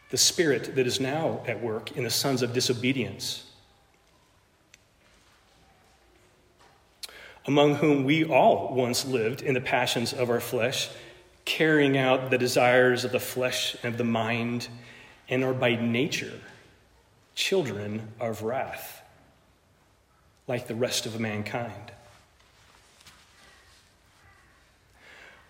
the 0.09 0.17
spirit 0.17 0.75
that 0.75 0.85
is 0.85 0.99
now 0.99 1.41
at 1.47 1.63
work 1.63 1.95
in 1.95 2.03
the 2.03 2.09
sons 2.09 2.41
of 2.41 2.51
disobedience. 2.51 3.45
Among 7.45 7.75
whom 7.75 8.03
we 8.03 8.25
all 8.25 8.75
once 8.75 9.05
lived 9.05 9.41
in 9.41 9.53
the 9.53 9.61
passions 9.61 10.11
of 10.11 10.29
our 10.29 10.41
flesh 10.41 10.89
carrying 11.45 11.97
out 11.97 12.29
the 12.29 12.37
desires 12.37 13.05
of 13.05 13.13
the 13.13 13.21
flesh 13.21 13.77
and 13.83 13.97
the 13.97 14.03
mind, 14.03 14.67
and 15.29 15.43
are 15.43 15.53
by 15.53 15.75
nature 15.75 16.39
children 17.35 18.09
of 18.19 18.41
wrath, 18.41 19.01
like 20.47 20.67
the 20.67 20.75
rest 20.75 21.05
of 21.05 21.19
mankind. 21.19 21.91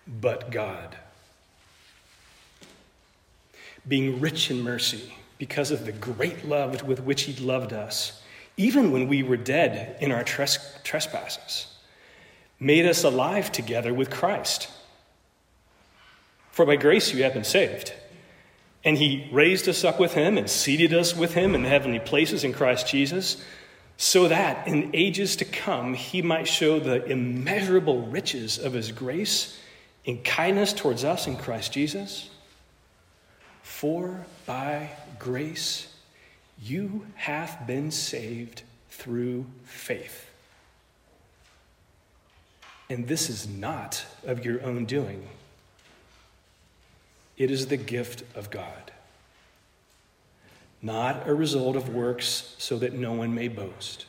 But 0.06 0.50
God, 0.50 0.96
being 3.88 4.20
rich 4.20 4.50
in 4.50 4.62
mercy, 4.62 5.14
because 5.38 5.70
of 5.70 5.86
the 5.86 5.92
great 5.92 6.44
love 6.44 6.82
with 6.82 7.00
which 7.02 7.22
He 7.22 7.44
loved 7.44 7.72
us, 7.72 8.22
even 8.56 8.92
when 8.92 9.08
we 9.08 9.22
were 9.22 9.38
dead 9.38 9.96
in 10.00 10.12
our 10.12 10.22
trespasses, 10.22 11.66
made 12.58 12.84
us 12.84 13.04
alive 13.04 13.50
together 13.50 13.94
with 13.94 14.10
Christ. 14.10 14.68
For 16.50 16.66
by 16.66 16.76
grace 16.76 17.14
you 17.14 17.22
have 17.22 17.32
been 17.32 17.44
saved. 17.44 17.94
And 18.84 18.96
he 18.96 19.28
raised 19.30 19.68
us 19.68 19.84
up 19.84 20.00
with 20.00 20.14
him 20.14 20.38
and 20.38 20.48
seated 20.48 20.94
us 20.94 21.14
with 21.14 21.34
him 21.34 21.54
in 21.54 21.64
heavenly 21.64 21.98
places 21.98 22.44
in 22.44 22.52
Christ 22.52 22.88
Jesus, 22.88 23.42
so 23.96 24.28
that 24.28 24.66
in 24.66 24.90
ages 24.94 25.36
to 25.36 25.44
come 25.44 25.92
he 25.94 26.22
might 26.22 26.48
show 26.48 26.80
the 26.80 27.04
immeasurable 27.04 28.06
riches 28.06 28.58
of 28.58 28.72
his 28.72 28.90
grace 28.90 29.58
in 30.04 30.22
kindness 30.22 30.72
towards 30.72 31.04
us 31.04 31.26
in 31.26 31.36
Christ 31.36 31.72
Jesus. 31.72 32.30
For 33.62 34.24
by 34.46 34.90
grace 35.18 35.94
you 36.62 37.06
have 37.16 37.66
been 37.66 37.90
saved 37.90 38.62
through 38.88 39.46
faith. 39.64 40.30
And 42.88 43.06
this 43.06 43.30
is 43.30 43.46
not 43.46 44.04
of 44.24 44.44
your 44.44 44.62
own 44.64 44.84
doing. 44.84 45.28
It 47.40 47.50
is 47.50 47.68
the 47.68 47.78
gift 47.78 48.22
of 48.36 48.50
God, 48.50 48.92
not 50.82 51.26
a 51.26 51.32
result 51.32 51.74
of 51.74 51.88
works 51.88 52.54
so 52.58 52.76
that 52.76 52.92
no 52.92 53.14
one 53.14 53.34
may 53.34 53.48
boast. 53.48 54.04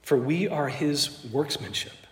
For 0.00 0.16
we 0.16 0.48
are 0.48 0.70
his 0.70 1.22
workmanship, 1.30 2.06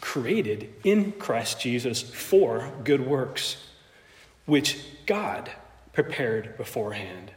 created 0.00 0.72
in 0.82 1.12
Christ 1.12 1.60
Jesus 1.60 2.00
for 2.00 2.72
good 2.84 3.06
works, 3.06 3.58
which 4.46 4.78
God 5.04 5.50
prepared 5.92 6.56
beforehand 6.56 7.32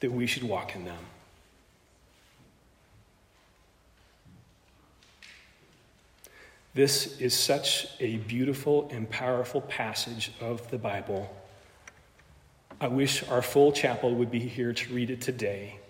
that 0.00 0.10
we 0.10 0.26
should 0.26 0.44
walk 0.44 0.74
in 0.74 0.86
them. 0.86 1.04
This 6.72 7.20
is 7.20 7.34
such 7.34 7.88
a 7.98 8.18
beautiful 8.18 8.88
and 8.92 9.10
powerful 9.10 9.60
passage 9.60 10.30
of 10.40 10.70
the 10.70 10.78
Bible. 10.78 11.34
I 12.80 12.86
wish 12.86 13.28
our 13.28 13.42
full 13.42 13.72
chapel 13.72 14.14
would 14.14 14.30
be 14.30 14.38
here 14.38 14.72
to 14.72 14.94
read 14.94 15.10
it 15.10 15.20
today, 15.20 15.80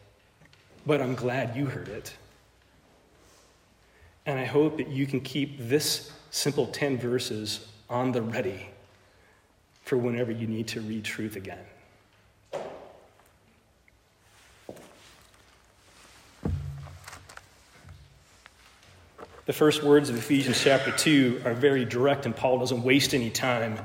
but 0.86 1.02
I'm 1.02 1.14
glad 1.14 1.54
you 1.54 1.66
heard 1.66 1.88
it. 1.88 2.14
And 4.24 4.38
I 4.38 4.46
hope 4.46 4.78
that 4.78 4.88
you 4.88 5.06
can 5.06 5.20
keep 5.20 5.58
this 5.58 6.12
simple 6.30 6.66
10 6.66 6.96
verses 6.98 7.68
on 7.90 8.12
the 8.12 8.22
ready 8.22 8.70
for 9.82 9.98
whenever 9.98 10.32
you 10.32 10.46
need 10.46 10.68
to 10.68 10.80
read 10.80 11.04
truth 11.04 11.36
again. 11.36 11.64
The 19.50 19.54
first 19.54 19.82
words 19.82 20.08
of 20.08 20.16
Ephesians 20.16 20.62
chapter 20.62 20.92
2 20.92 21.42
are 21.44 21.54
very 21.54 21.84
direct, 21.84 22.24
and 22.24 22.36
Paul 22.36 22.60
doesn't 22.60 22.84
waste 22.84 23.14
any 23.14 23.30
time. 23.30 23.80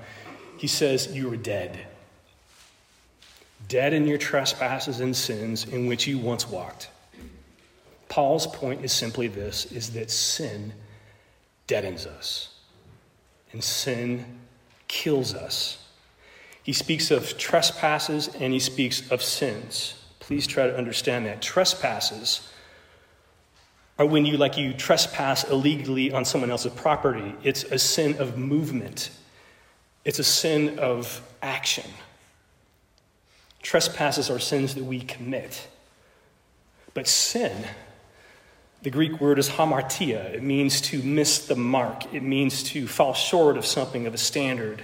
He 0.59 0.67
says, 0.67 1.07
You 1.11 1.33
are 1.33 1.37
dead. 1.37 1.87
Dead 3.67 3.91
in 3.91 4.05
your 4.05 4.19
trespasses 4.19 4.99
and 4.99 5.15
sins 5.17 5.65
in 5.65 5.87
which 5.87 6.05
you 6.05 6.19
once 6.19 6.47
walked. 6.47 6.91
Paul's 8.09 8.45
point 8.45 8.85
is 8.85 8.91
simply 8.91 9.27
this 9.27 9.65
is 9.71 9.93
that 9.93 10.11
sin 10.11 10.71
deadens 11.65 12.05
us, 12.05 12.53
and 13.51 13.63
sin 13.63 14.23
kills 14.87 15.33
us. 15.33 15.83
He 16.61 16.73
speaks 16.73 17.09
of 17.09 17.39
trespasses 17.39 18.27
and 18.39 18.53
he 18.53 18.59
speaks 18.59 19.09
of 19.09 19.23
sins. 19.23 19.95
Please 20.19 20.45
try 20.45 20.67
to 20.67 20.77
understand 20.77 21.25
that. 21.25 21.41
Trespasses 21.41 22.51
or 23.97 24.05
when 24.05 24.25
you 24.25 24.37
like 24.37 24.57
you 24.57 24.73
trespass 24.73 25.43
illegally 25.45 26.11
on 26.11 26.25
someone 26.25 26.51
else's 26.51 26.73
property. 26.73 27.33
It's 27.43 27.63
a 27.63 27.79
sin 27.79 28.17
of 28.17 28.37
movement. 28.37 29.09
It's 30.03 30.19
a 30.19 30.23
sin 30.23 30.79
of 30.79 31.21
action. 31.41 31.89
Trespasses 33.61 34.29
are 34.29 34.39
sins 34.39 34.75
that 34.75 34.83
we 34.83 34.99
commit. 34.99 35.67
But 36.93 37.07
sin 37.07 37.65
the 38.85 38.91
greek 38.91 39.19
word 39.19 39.39
is 39.39 39.49
hamartia. 39.49 40.31
It 40.31 40.43
means 40.43 40.79
to 40.81 41.01
miss 41.01 41.47
the 41.47 41.55
mark. 41.55 42.13
It 42.13 42.21
means 42.21 42.61
to 42.65 42.87
fall 42.87 43.15
short 43.15 43.57
of 43.57 43.65
something 43.65 44.05
of 44.05 44.13
a 44.13 44.17
standard. 44.19 44.83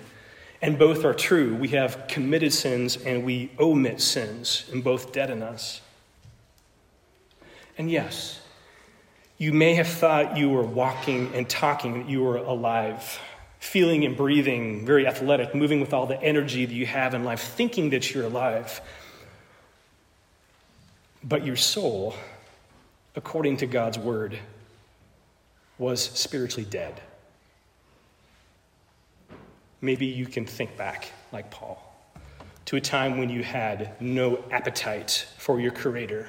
And 0.59 0.79
both 0.79 1.05
are 1.05 1.13
true. 1.13 1.55
We 1.55 1.67
have 1.67 2.07
committed 2.07 2.51
sins 2.51 2.97
and 2.97 3.23
we 3.23 3.51
omit 3.59 4.01
sins 4.01 4.67
and 4.71 4.83
both 4.83 5.13
deaden 5.13 5.43
us. 5.43 5.81
And 7.77 7.91
yes 7.91 8.40
you 9.41 9.51
may 9.51 9.73
have 9.73 9.87
thought 9.87 10.37
you 10.37 10.51
were 10.51 10.61
walking 10.61 11.33
and 11.33 11.49
talking, 11.49 12.03
that 12.03 12.07
you 12.07 12.21
were 12.21 12.37
alive, 12.37 13.19
feeling 13.57 14.05
and 14.05 14.15
breathing, 14.15 14.85
very 14.85 15.07
athletic, 15.07 15.55
moving 15.55 15.81
with 15.81 15.95
all 15.95 16.05
the 16.05 16.21
energy 16.21 16.63
that 16.63 16.75
you 16.75 16.85
have 16.85 17.15
in 17.15 17.23
life, 17.23 17.41
thinking 17.41 17.89
that 17.89 18.13
you're 18.13 18.25
alive. 18.25 18.79
But 21.23 21.43
your 21.43 21.55
soul, 21.55 22.13
according 23.15 23.57
to 23.57 23.65
God's 23.65 23.97
word, 23.97 24.37
was 25.79 26.03
spiritually 26.03 26.67
dead. 26.69 27.01
Maybe 29.81 30.05
you 30.05 30.27
can 30.27 30.45
think 30.45 30.77
back, 30.77 31.11
like 31.31 31.49
Paul, 31.49 31.81
to 32.65 32.75
a 32.75 32.81
time 32.81 33.17
when 33.17 33.31
you 33.31 33.41
had 33.41 33.99
no 33.99 34.43
appetite 34.51 35.25
for 35.39 35.59
your 35.59 35.71
Creator 35.71 36.27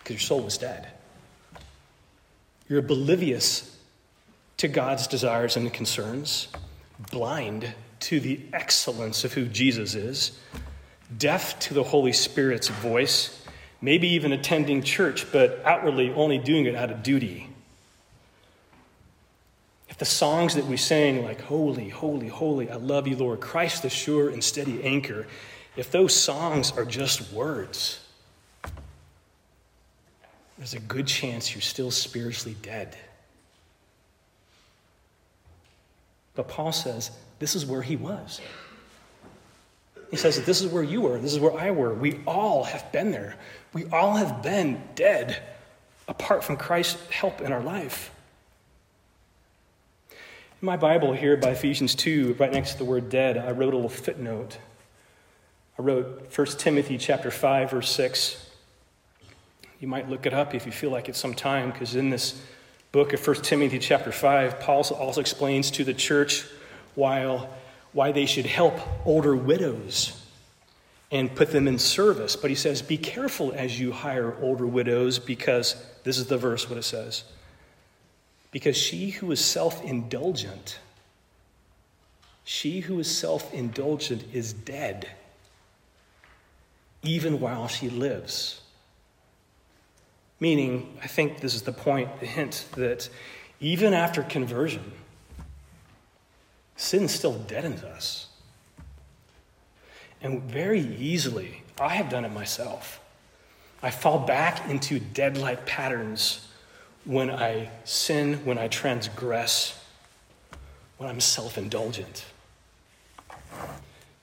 because 0.00 0.16
your 0.16 0.20
soul 0.20 0.42
was 0.42 0.58
dead. 0.58 0.99
You're 2.70 2.78
oblivious 2.78 3.76
to 4.58 4.68
God's 4.68 5.08
desires 5.08 5.56
and 5.56 5.72
concerns, 5.72 6.46
blind 7.10 7.74
to 7.98 8.20
the 8.20 8.40
excellence 8.52 9.24
of 9.24 9.32
who 9.32 9.46
Jesus 9.46 9.96
is, 9.96 10.38
deaf 11.18 11.58
to 11.58 11.74
the 11.74 11.82
Holy 11.82 12.12
Spirit's 12.12 12.68
voice, 12.68 13.44
maybe 13.80 14.06
even 14.10 14.30
attending 14.30 14.84
church, 14.84 15.32
but 15.32 15.60
outwardly 15.64 16.12
only 16.12 16.38
doing 16.38 16.66
it 16.66 16.76
out 16.76 16.92
of 16.92 17.02
duty. 17.02 17.48
If 19.88 19.98
the 19.98 20.04
songs 20.04 20.54
that 20.54 20.66
we 20.66 20.76
sang, 20.76 21.24
like 21.24 21.40
Holy, 21.40 21.88
Holy, 21.88 22.28
Holy, 22.28 22.70
I 22.70 22.76
love 22.76 23.08
you, 23.08 23.16
Lord, 23.16 23.40
Christ 23.40 23.82
the 23.82 23.90
sure 23.90 24.30
and 24.30 24.44
steady 24.44 24.80
anchor, 24.84 25.26
if 25.74 25.90
those 25.90 26.14
songs 26.14 26.70
are 26.70 26.84
just 26.84 27.32
words, 27.32 27.98
there's 30.60 30.74
a 30.74 30.80
good 30.80 31.06
chance 31.06 31.54
you're 31.54 31.62
still 31.62 31.90
spiritually 31.90 32.54
dead. 32.60 32.94
But 36.34 36.48
Paul 36.48 36.70
says 36.72 37.10
this 37.38 37.54
is 37.54 37.64
where 37.64 37.80
he 37.80 37.96
was. 37.96 38.42
He 40.10 40.18
says 40.18 40.36
that 40.36 40.44
this 40.44 40.60
is 40.60 40.70
where 40.70 40.82
you 40.82 41.00
were, 41.00 41.18
this 41.18 41.32
is 41.32 41.40
where 41.40 41.58
I 41.58 41.70
were. 41.70 41.94
We 41.94 42.20
all 42.26 42.64
have 42.64 42.92
been 42.92 43.10
there. 43.10 43.36
We 43.72 43.86
all 43.86 44.16
have 44.16 44.42
been 44.42 44.82
dead 44.94 45.42
apart 46.06 46.44
from 46.44 46.58
Christ's 46.58 47.10
help 47.10 47.40
in 47.40 47.52
our 47.52 47.62
life. 47.62 48.10
In 50.10 50.66
my 50.66 50.76
Bible 50.76 51.14
here 51.14 51.38
by 51.38 51.52
Ephesians 51.52 51.94
2, 51.94 52.36
right 52.38 52.52
next 52.52 52.72
to 52.72 52.78
the 52.78 52.84
word 52.84 53.08
dead, 53.08 53.38
I 53.38 53.52
wrote 53.52 53.72
a 53.72 53.76
little 53.76 53.88
footnote. 53.88 54.58
I 55.78 55.82
wrote 55.82 56.36
1 56.36 56.46
Timothy 56.58 56.98
chapter 56.98 57.30
5, 57.30 57.70
verse 57.70 57.90
6. 57.92 58.49
You 59.80 59.88
might 59.88 60.10
look 60.10 60.26
it 60.26 60.34
up 60.34 60.54
if 60.54 60.66
you 60.66 60.72
feel 60.72 60.90
like 60.90 61.08
it's 61.08 61.18
some 61.18 61.32
time, 61.32 61.70
because 61.70 61.96
in 61.96 62.10
this 62.10 62.40
book 62.92 63.14
of 63.14 63.26
1 63.26 63.36
Timothy 63.36 63.78
chapter 63.78 64.12
5, 64.12 64.60
Paul 64.60 64.84
also 64.90 65.22
explains 65.22 65.70
to 65.72 65.84
the 65.84 65.94
church 65.94 66.44
while, 66.94 67.48
why 67.92 68.12
they 68.12 68.26
should 68.26 68.44
help 68.44 68.78
older 69.06 69.34
widows 69.34 70.22
and 71.10 71.34
put 71.34 71.50
them 71.50 71.66
in 71.66 71.78
service. 71.78 72.36
But 72.36 72.50
he 72.50 72.56
says, 72.56 72.82
Be 72.82 72.98
careful 72.98 73.52
as 73.56 73.80
you 73.80 73.90
hire 73.90 74.36
older 74.42 74.66
widows, 74.66 75.18
because 75.18 75.82
this 76.04 76.18
is 76.18 76.26
the 76.26 76.36
verse 76.36 76.68
what 76.68 76.78
it 76.78 76.84
says. 76.84 77.24
Because 78.50 78.76
she 78.76 79.10
who 79.10 79.32
is 79.32 79.42
self 79.42 79.82
indulgent, 79.82 80.78
she 82.44 82.80
who 82.80 82.98
is 82.98 83.10
self 83.10 83.52
indulgent 83.54 84.24
is 84.34 84.52
dead, 84.52 85.08
even 87.02 87.40
while 87.40 87.66
she 87.66 87.88
lives. 87.88 88.60
Meaning, 90.40 90.98
I 91.02 91.06
think 91.06 91.40
this 91.40 91.54
is 91.54 91.62
the 91.62 91.72
point, 91.72 92.18
the 92.18 92.26
hint, 92.26 92.66
that 92.76 93.10
even 93.60 93.92
after 93.92 94.22
conversion, 94.22 94.92
sin 96.76 97.08
still 97.08 97.34
deadens 97.34 97.84
us. 97.84 98.28
And 100.22 100.42
very 100.42 100.80
easily, 100.80 101.62
I 101.78 101.90
have 101.90 102.08
done 102.08 102.24
it 102.24 102.32
myself. 102.32 103.00
I 103.82 103.90
fall 103.90 104.18
back 104.18 104.68
into 104.68 104.98
dead 104.98 105.36
like 105.36 105.66
patterns 105.66 106.48
when 107.04 107.30
I 107.30 107.70
sin, 107.84 108.44
when 108.44 108.58
I 108.58 108.68
transgress, 108.68 109.82
when 110.98 111.08
I'm 111.08 111.20
self 111.20 111.56
indulgent. 111.56 112.26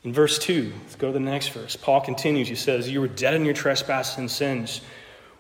In 0.04 0.14
verse 0.14 0.38
2, 0.40 0.72
let's 0.84 0.96
go 0.96 1.08
to 1.08 1.14
the 1.14 1.20
next 1.20 1.50
verse. 1.50 1.76
Paul 1.76 2.02
continues. 2.02 2.48
He 2.48 2.56
says, 2.56 2.90
You 2.90 3.02
were 3.02 3.08
dead 3.08 3.34
in 3.34 3.46
your 3.46 3.56
trespasses 3.56 4.18
and 4.18 4.30
sins 4.30 4.82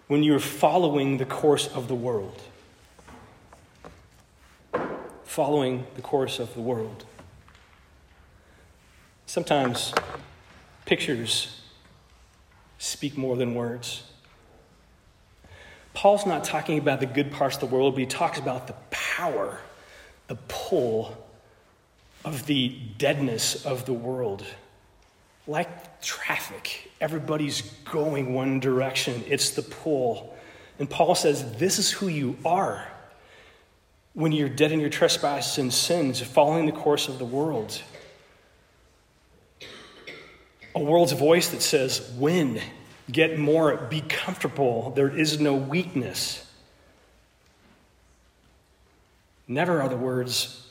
when 0.07 0.23
you're 0.23 0.39
following 0.39 1.17
the 1.17 1.25
course 1.25 1.67
of 1.67 1.87
the 1.87 1.95
world. 1.95 2.41
Following 5.23 5.85
the 5.95 6.01
course 6.01 6.39
of 6.39 6.53
the 6.53 6.61
world. 6.61 7.05
Sometimes 9.25 9.93
pictures 10.85 11.61
speak 12.77 13.17
more 13.17 13.35
than 13.35 13.53
words. 13.53 14.03
Paul's 15.93 16.25
not 16.25 16.43
talking 16.43 16.77
about 16.77 16.99
the 16.99 17.05
good 17.05 17.31
parts 17.31 17.55
of 17.55 17.61
the 17.61 17.75
world, 17.75 17.95
but 17.95 17.99
he 17.99 18.05
talks 18.05 18.39
about 18.39 18.67
the 18.67 18.75
power, 18.91 19.59
the 20.27 20.37
pull 20.47 21.17
of 22.23 22.45
the 22.45 22.77
deadness 22.97 23.65
of 23.65 23.85
the 23.85 23.93
world. 23.93 24.45
Like 25.47 26.01
traffic, 26.01 26.91
everybody's 26.99 27.61
going 27.85 28.33
one 28.33 28.59
direction. 28.59 29.23
It's 29.27 29.51
the 29.51 29.61
pull. 29.61 30.35
And 30.77 30.89
Paul 30.89 31.15
says, 31.15 31.57
This 31.57 31.79
is 31.79 31.89
who 31.89 32.09
you 32.09 32.37
are 32.45 32.85
when 34.13 34.31
you're 34.31 34.49
dead 34.49 34.71
in 34.71 34.79
your 34.79 34.89
trespasses 34.89 35.57
and 35.57 35.73
sins, 35.73 36.19
following 36.21 36.65
the 36.65 36.71
course 36.71 37.07
of 37.07 37.17
the 37.17 37.25
world. 37.25 37.81
A 40.75 40.79
world's 40.79 41.13
voice 41.13 41.49
that 41.49 41.61
says, 41.61 42.11
Win, 42.17 42.59
get 43.09 43.39
more, 43.39 43.77
be 43.89 44.01
comfortable, 44.01 44.91
there 44.95 45.09
is 45.09 45.39
no 45.39 45.55
weakness. 45.55 46.43
Never 49.47 49.81
are 49.81 49.87
the 49.87 49.95
words 49.95 50.66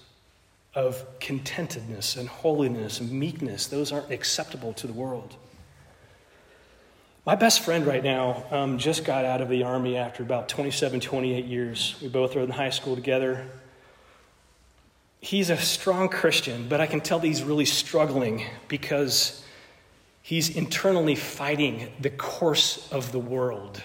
of 0.77 1.19
contentedness 1.19 2.17
and 2.17 2.29
holiness 2.29 3.01
and 3.01 3.11
meekness. 3.11 3.67
Those 3.67 3.91
aren't 3.91 4.11
acceptable 4.13 4.75
to 4.75 4.87
the 4.87 4.93
world. 4.93 5.35
My 7.25 7.35
best 7.35 7.65
friend 7.65 7.85
right 7.87 8.05
now 8.05 8.45
um, 8.53 8.79
just 8.79 9.05
got 9.05 9.25
out 9.25 9.41
of 9.41 9.49
the 9.49 9.65
Army 9.65 9.97
after 9.97 10.23
about 10.23 10.49
27, 10.49 11.01
28 11.01 11.45
years. 11.47 11.97
We 12.01 12.09
both 12.09 12.37
were 12.37 12.43
in 12.43 12.51
high 12.51 12.71
school 12.71 12.95
together. 12.95 13.49
He's 15.21 15.51
a 15.51 15.57
strong 15.57 16.09
Christian, 16.09 16.69
but 16.69 16.81
I 16.81 16.87
can 16.87 17.01
tell 17.01 17.19
that 17.19 17.27
he's 17.27 17.43
really 17.43 17.65
struggling 17.65 18.45
because 18.69 19.43
he's 20.23 20.55
internally 20.55 21.17
fighting 21.17 21.91
the 21.99 22.11
course 22.11 22.93
of 22.93 23.11
the 23.11 23.19
world. 23.19 23.83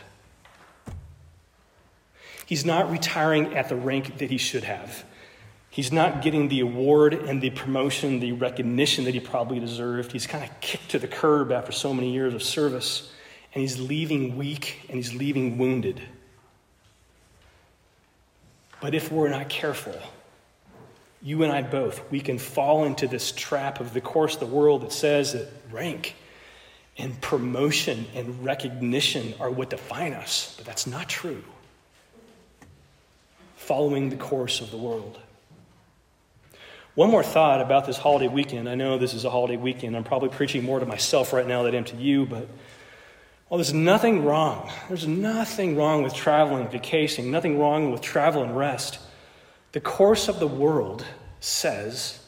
He's 2.46 2.66
not 2.66 2.92
retiring 2.92 3.56
at 3.56 3.70
the 3.70 3.78
rank 3.78 4.18
that 4.18 4.30
he 4.30 4.38
should 4.38 4.66
have. 4.66 5.06
He's 5.72 5.90
not 5.94 6.22
getting 6.22 6.50
the 6.50 6.60
award 6.60 7.14
and 7.14 7.42
the 7.42 7.50
promotion, 7.50 8.20
the 8.20 8.34
recognition 8.34 9.06
that 9.06 9.14
he 9.14 9.22
probably 9.22 9.58
deserved. 9.58 10.12
He's 10.12 10.28
kind 10.28 10.44
of 10.44 10.60
kicked 10.60 10.92
to 10.92 11.00
the 11.00 11.08
curb 11.08 11.50
after 11.50 11.72
so 11.72 11.94
many 11.94 12.12
years 12.12 12.34
of 12.34 12.44
service, 12.44 13.10
and 13.56 13.62
he's 13.62 13.80
leaving 13.80 14.36
weak 14.36 14.82
and 14.90 14.98
he's 14.98 15.14
leaving 15.14 15.58
wounded. 15.58 16.02
But 18.82 18.94
if 18.94 19.14
we're 19.14 19.30
not 19.30 19.48
careful, 19.48 19.96
you 21.22 21.44
and 21.44 21.54
I 21.54 21.62
both, 21.62 22.02
we 22.12 22.20
can 22.20 22.38
fall 22.38 22.84
into 22.84 23.08
this 23.08 23.32
trap 23.32 23.80
of 23.80 23.94
the 23.94 24.02
course 24.02 24.34
of 24.34 24.42
the 24.42 24.48
world 24.48 24.82
that 24.82 24.92
says 24.92 25.32
that 25.32 25.48
rank 25.72 26.16
and 26.98 27.20
promotion 27.22 28.08
and 28.14 28.44
recognition 28.44 29.36
are 29.40 29.50
what 29.50 29.70
define 29.70 30.12
us. 30.12 30.54
But 30.58 30.66
that's 30.66 30.86
not 30.86 31.08
true. 31.08 31.46
Following 33.56 34.10
the 34.10 34.18
course 34.18 34.60
of 34.60 34.70
the 34.70 34.78
world. 34.78 35.18
One 36.94 37.10
more 37.10 37.24
thought 37.24 37.62
about 37.62 37.86
this 37.86 37.98
holiday 37.98 38.28
weekend. 38.28 38.68
I 38.68 38.76
know 38.76 38.98
this 38.98 39.14
is 39.14 39.24
a 39.24 39.30
holiday 39.30 39.56
weekend. 39.56 39.96
I'm 39.96 40.04
probably 40.04 40.28
preaching 40.28 40.64
more 40.64 40.80
to 40.80 40.86
myself 40.86 41.32
right 41.32 41.48
now 41.48 41.64
than 41.64 41.74
I 41.74 41.78
am 41.78 41.86
to 41.86 41.96
you, 41.96 42.26
but 42.26 42.50
Well, 43.50 43.58
there's 43.58 43.74
nothing 43.74 44.26
wrong. 44.26 44.70
There's 44.88 45.08
nothing 45.08 45.76
wrong 45.76 46.04
with 46.04 46.14
traveling, 46.14 46.70
vacationing, 46.70 47.32
nothing 47.32 47.60
wrong 47.60 47.92
with 47.92 48.02
travel 48.02 48.44
and 48.44 48.58
rest. 48.58 49.00
The 49.74 49.82
course 49.82 50.28
of 50.28 50.40
the 50.40 50.48
world 50.48 51.06
says 51.40 52.20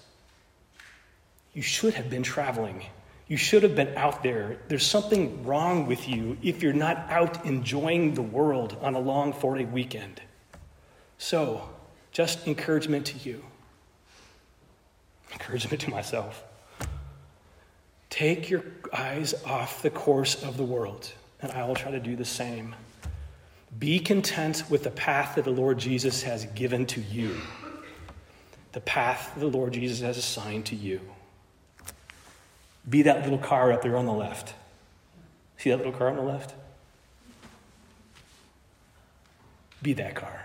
you 1.53 1.61
should 1.61 1.93
have 1.93 2.09
been 2.09 2.23
traveling. 2.23 2.85
You 3.27 3.37
should 3.37 3.63
have 3.63 3.75
been 3.75 3.95
out 3.97 4.23
there. 4.23 4.57
There's 4.67 4.85
something 4.85 5.45
wrong 5.45 5.87
with 5.87 6.07
you 6.07 6.37
if 6.41 6.63
you're 6.63 6.73
not 6.73 6.97
out 7.09 7.45
enjoying 7.45 8.15
the 8.15 8.21
world 8.21 8.77
on 8.81 8.95
a 8.95 8.99
long 8.99 9.33
four 9.33 9.57
day 9.57 9.65
weekend. 9.65 10.21
So, 11.17 11.69
just 12.11 12.47
encouragement 12.47 13.05
to 13.07 13.17
you, 13.29 13.43
encouragement 15.33 15.81
to 15.81 15.89
myself. 15.89 16.43
Take 18.09 18.49
your 18.49 18.63
eyes 18.93 19.33
off 19.43 19.81
the 19.81 19.89
course 19.89 20.43
of 20.43 20.55
the 20.57 20.63
world, 20.63 21.11
and 21.41 21.51
I 21.51 21.65
will 21.65 21.75
try 21.75 21.91
to 21.91 21.99
do 21.99 22.15
the 22.15 22.25
same. 22.25 22.75
Be 23.77 23.99
content 23.99 24.63
with 24.69 24.83
the 24.83 24.91
path 24.91 25.35
that 25.35 25.45
the 25.45 25.51
Lord 25.51 25.79
Jesus 25.79 26.21
has 26.23 26.45
given 26.45 26.85
to 26.87 27.01
you, 27.01 27.35
the 28.71 28.81
path 28.81 29.33
the 29.35 29.47
Lord 29.47 29.73
Jesus 29.73 30.01
has 30.01 30.17
assigned 30.17 30.67
to 30.67 30.75
you. 30.75 31.01
Be 32.87 33.01
that 33.03 33.23
little 33.23 33.37
car 33.39 33.71
up 33.71 33.81
there 33.81 33.97
on 33.97 34.05
the 34.05 34.13
left. 34.13 34.53
See 35.57 35.69
that 35.69 35.77
little 35.77 35.93
car 35.93 36.09
on 36.09 36.17
the 36.17 36.21
left? 36.21 36.53
Be 39.81 39.93
that 39.93 40.15
car. 40.15 40.42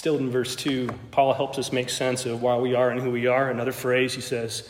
Still 0.00 0.16
in 0.16 0.30
verse 0.30 0.56
2, 0.56 0.88
Paul 1.10 1.34
helps 1.34 1.58
us 1.58 1.72
make 1.72 1.90
sense 1.90 2.24
of 2.24 2.40
why 2.40 2.56
we 2.56 2.74
are 2.74 2.88
and 2.88 3.02
who 3.02 3.10
we 3.10 3.26
are. 3.26 3.50
Another 3.50 3.70
phrase, 3.70 4.14
he 4.14 4.22
says, 4.22 4.66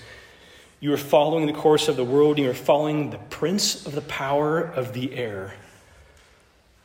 You 0.80 0.92
are 0.92 0.96
following 0.96 1.46
the 1.46 1.52
course 1.52 1.86
of 1.86 1.94
the 1.94 2.02
world, 2.02 2.36
and 2.36 2.46
you 2.46 2.50
are 2.50 2.52
following 2.52 3.10
the 3.10 3.18
prince 3.18 3.86
of 3.86 3.94
the 3.94 4.00
power 4.00 4.60
of 4.60 4.92
the 4.92 5.14
air, 5.14 5.54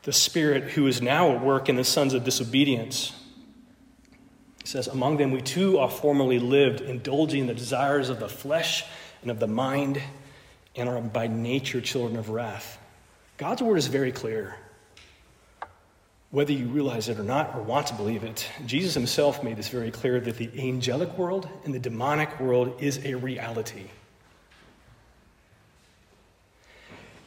the 0.04 0.14
spirit 0.14 0.66
who 0.66 0.86
is 0.86 1.02
now 1.02 1.32
at 1.32 1.44
work 1.44 1.70
in 1.70 1.76
the 1.76 1.84
sons 1.84 2.14
of 2.14 2.24
disobedience. 2.24 3.14
He 4.62 4.68
says, 4.68 4.86
Among 4.86 5.18
them 5.18 5.32
we 5.32 5.42
too 5.42 5.80
are 5.80 5.90
formerly 5.90 6.38
lived, 6.38 6.82
indulging 6.82 7.48
the 7.48 7.56
desires 7.56 8.10
of 8.10 8.20
the 8.20 8.30
flesh 8.30 8.86
and 9.24 9.32
of 9.32 9.40
the 9.40 9.48
mind, 9.48 10.00
and 10.76 10.88
are 10.88 11.02
by 11.02 11.26
nature 11.26 11.82
children 11.82 12.16
of 12.16 12.30
wrath. 12.30 12.78
God's 13.38 13.64
word 13.64 13.78
is 13.78 13.88
very 13.88 14.12
clear 14.12 14.56
whether 16.32 16.52
you 16.52 16.66
realize 16.68 17.08
it 17.10 17.20
or 17.20 17.24
not 17.24 17.56
or 17.56 17.62
want 17.62 17.88
to 17.88 17.94
believe 17.94 18.24
it, 18.24 18.48
Jesus 18.66 18.94
himself 18.94 19.44
made 19.44 19.58
this 19.58 19.70
very 19.70 19.92
clear 19.92 20.20
that 20.20 20.38
the 20.38 20.50
angelic 20.58 21.18
world 21.18 21.48
and 21.64 21.74
the 21.74 21.80
demonic 21.80 22.40
world 22.40 22.76
is 22.82 23.04
a 23.06 23.16
reality. 23.16 23.86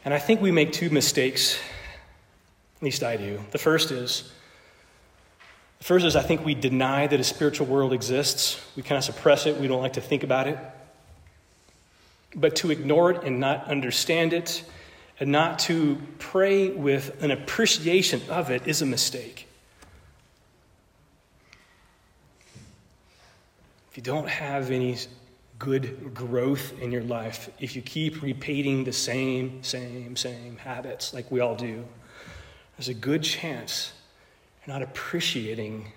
And 0.04 0.14
I 0.14 0.18
think 0.18 0.40
we 0.40 0.50
make 0.50 0.72
two 0.72 0.90
mistakes, 0.90 1.58
at 2.76 2.82
least 2.82 3.02
I 3.02 3.16
do. 3.16 3.40
The 3.50 3.58
first 3.58 3.90
is, 3.90 4.32
the 5.78 5.84
first 5.84 6.04
is 6.04 6.16
I 6.16 6.22
think 6.22 6.44
we 6.44 6.54
deny 6.54 7.06
that 7.06 7.20
a 7.20 7.24
spiritual 7.24 7.66
world 7.66 7.92
exists. 7.92 8.60
We 8.76 8.82
kind 8.82 8.98
of 8.98 9.04
suppress 9.04 9.46
it. 9.46 9.58
We 9.58 9.68
don't 9.68 9.82
like 9.82 9.94
to 9.94 10.00
think 10.00 10.22
about 10.22 10.48
it. 10.48 10.58
But 12.34 12.56
to 12.56 12.70
ignore 12.70 13.10
it 13.12 13.22
and 13.24 13.40
not 13.40 13.66
understand 13.66 14.32
it 14.32 14.64
and 15.20 15.32
not 15.32 15.58
to 15.58 16.00
pray 16.18 16.70
with 16.70 17.22
an 17.22 17.30
appreciation 17.30 18.20
of 18.28 18.50
it 18.50 18.66
is 18.66 18.82
a 18.82 18.86
mistake. 18.86 19.48
If 23.90 23.96
you 23.96 24.02
don't 24.02 24.28
have 24.28 24.70
any 24.70 24.96
good 25.58 26.14
growth 26.14 26.72
in 26.80 26.92
your 26.92 27.02
life, 27.02 27.50
if 27.58 27.74
you 27.74 27.82
keep 27.82 28.22
repeating 28.22 28.84
the 28.84 28.92
same, 28.92 29.62
same, 29.62 30.14
same 30.14 30.56
habits 30.56 31.12
like 31.12 31.30
we 31.32 31.40
all 31.40 31.56
do, 31.56 31.84
there's 32.76 32.88
a 32.88 32.94
good 32.94 33.24
chance 33.24 33.92
you're 34.64 34.72
not 34.72 34.82
appreciating 34.82 35.92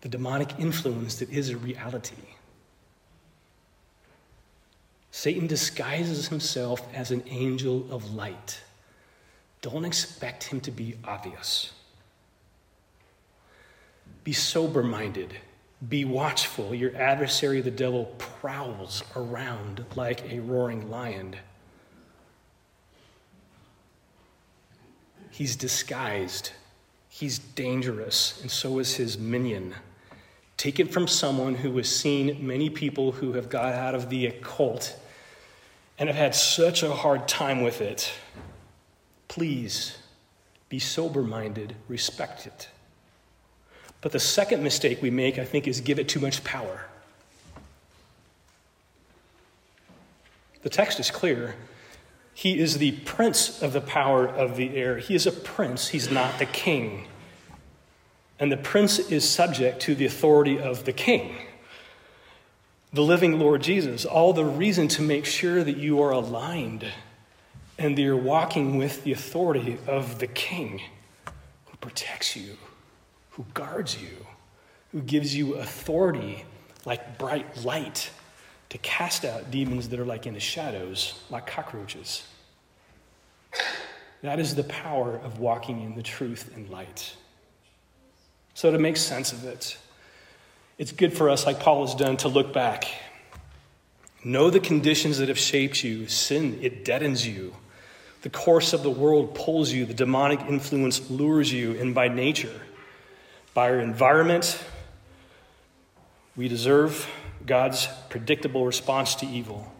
the 0.00 0.08
demonic 0.08 0.58
influence 0.58 1.16
that 1.16 1.28
is 1.30 1.50
a 1.50 1.56
reality. 1.56 2.14
Satan 5.16 5.46
disguises 5.46 6.26
himself 6.26 6.92
as 6.92 7.12
an 7.12 7.22
angel 7.28 7.86
of 7.88 8.16
light. 8.16 8.60
Don't 9.62 9.84
expect 9.84 10.42
him 10.42 10.60
to 10.62 10.72
be 10.72 10.96
obvious. 11.04 11.70
Be 14.24 14.32
sober 14.32 14.82
minded. 14.82 15.32
Be 15.88 16.04
watchful. 16.04 16.74
Your 16.74 16.96
adversary, 16.96 17.60
the 17.60 17.70
devil, 17.70 18.06
prowls 18.18 19.04
around 19.14 19.84
like 19.94 20.32
a 20.32 20.40
roaring 20.40 20.90
lion. 20.90 21.36
He's 25.30 25.54
disguised, 25.54 26.50
he's 27.08 27.38
dangerous, 27.38 28.42
and 28.42 28.50
so 28.50 28.80
is 28.80 28.96
his 28.96 29.16
minion. 29.16 29.76
Taken 30.56 30.88
from 30.88 31.06
someone 31.06 31.54
who 31.54 31.76
has 31.76 31.88
seen 31.88 32.44
many 32.44 32.68
people 32.68 33.12
who 33.12 33.34
have 33.34 33.48
got 33.48 33.74
out 33.74 33.94
of 33.94 34.10
the 34.10 34.26
occult 34.26 34.98
and 35.98 36.08
have 36.08 36.16
had 36.16 36.34
such 36.34 36.82
a 36.82 36.92
hard 36.92 37.28
time 37.28 37.62
with 37.62 37.80
it, 37.80 38.12
please 39.28 39.98
be 40.68 40.78
sober 40.78 41.22
minded, 41.22 41.76
respect 41.88 42.46
it. 42.46 42.68
But 44.00 44.12
the 44.12 44.20
second 44.20 44.62
mistake 44.62 45.00
we 45.00 45.10
make, 45.10 45.38
I 45.38 45.44
think, 45.44 45.66
is 45.66 45.80
give 45.80 45.98
it 45.98 46.08
too 46.08 46.20
much 46.20 46.42
power. 46.44 46.86
The 50.62 50.70
text 50.70 50.98
is 50.98 51.10
clear. 51.10 51.54
He 52.34 52.58
is 52.58 52.78
the 52.78 52.92
prince 52.92 53.62
of 53.62 53.72
the 53.72 53.80
power 53.80 54.26
of 54.26 54.56
the 54.56 54.76
air. 54.76 54.98
He 54.98 55.14
is 55.14 55.26
a 55.26 55.32
prince, 55.32 55.88
he's 55.88 56.10
not 56.10 56.38
the 56.38 56.46
king. 56.46 57.06
And 58.40 58.50
the 58.50 58.56
prince 58.56 58.98
is 58.98 59.28
subject 59.28 59.80
to 59.82 59.94
the 59.94 60.06
authority 60.06 60.58
of 60.58 60.84
the 60.84 60.92
king 60.92 61.36
the 62.94 63.02
living 63.02 63.40
Lord 63.40 63.60
Jesus, 63.60 64.04
all 64.04 64.32
the 64.32 64.44
reason 64.44 64.86
to 64.88 65.02
make 65.02 65.26
sure 65.26 65.64
that 65.64 65.76
you 65.76 66.00
are 66.00 66.12
aligned 66.12 66.86
and 67.76 67.98
that 67.98 68.02
you're 68.02 68.16
walking 68.16 68.76
with 68.76 69.02
the 69.02 69.10
authority 69.10 69.78
of 69.88 70.20
the 70.20 70.28
King 70.28 70.80
who 71.66 71.76
protects 71.78 72.36
you, 72.36 72.56
who 73.30 73.44
guards 73.52 74.00
you, 74.00 74.26
who 74.92 75.00
gives 75.00 75.34
you 75.34 75.54
authority 75.54 76.44
like 76.84 77.18
bright 77.18 77.64
light 77.64 78.10
to 78.68 78.78
cast 78.78 79.24
out 79.24 79.50
demons 79.50 79.88
that 79.88 79.98
are 79.98 80.04
like 80.04 80.26
in 80.28 80.34
the 80.34 80.40
shadows, 80.40 81.20
like 81.30 81.48
cockroaches. 81.48 82.28
That 84.22 84.38
is 84.38 84.54
the 84.54 84.64
power 84.64 85.16
of 85.16 85.40
walking 85.40 85.82
in 85.82 85.96
the 85.96 86.02
truth 86.02 86.52
and 86.54 86.70
light. 86.70 87.14
So, 88.54 88.70
to 88.70 88.78
make 88.78 88.96
sense 88.96 89.32
of 89.32 89.44
it, 89.44 89.76
it's 90.78 90.92
good 90.92 91.12
for 91.12 91.30
us, 91.30 91.46
like 91.46 91.60
Paul 91.60 91.86
has 91.86 91.94
done, 91.94 92.16
to 92.18 92.28
look 92.28 92.52
back. 92.52 92.86
Know 94.24 94.50
the 94.50 94.60
conditions 94.60 95.18
that 95.18 95.28
have 95.28 95.38
shaped 95.38 95.84
you. 95.84 96.08
Sin, 96.08 96.58
it 96.62 96.84
deadens 96.84 97.26
you. 97.26 97.54
The 98.22 98.30
course 98.30 98.72
of 98.72 98.82
the 98.82 98.90
world 98.90 99.34
pulls 99.34 99.70
you. 99.70 99.84
The 99.84 99.94
demonic 99.94 100.40
influence 100.40 101.10
lures 101.10 101.52
you. 101.52 101.78
And 101.78 101.94
by 101.94 102.08
nature, 102.08 102.60
by 103.52 103.70
our 103.70 103.78
environment, 103.78 104.58
we 106.36 106.48
deserve 106.48 107.08
God's 107.44 107.88
predictable 108.08 108.64
response 108.64 109.14
to 109.16 109.26
evil. 109.26 109.70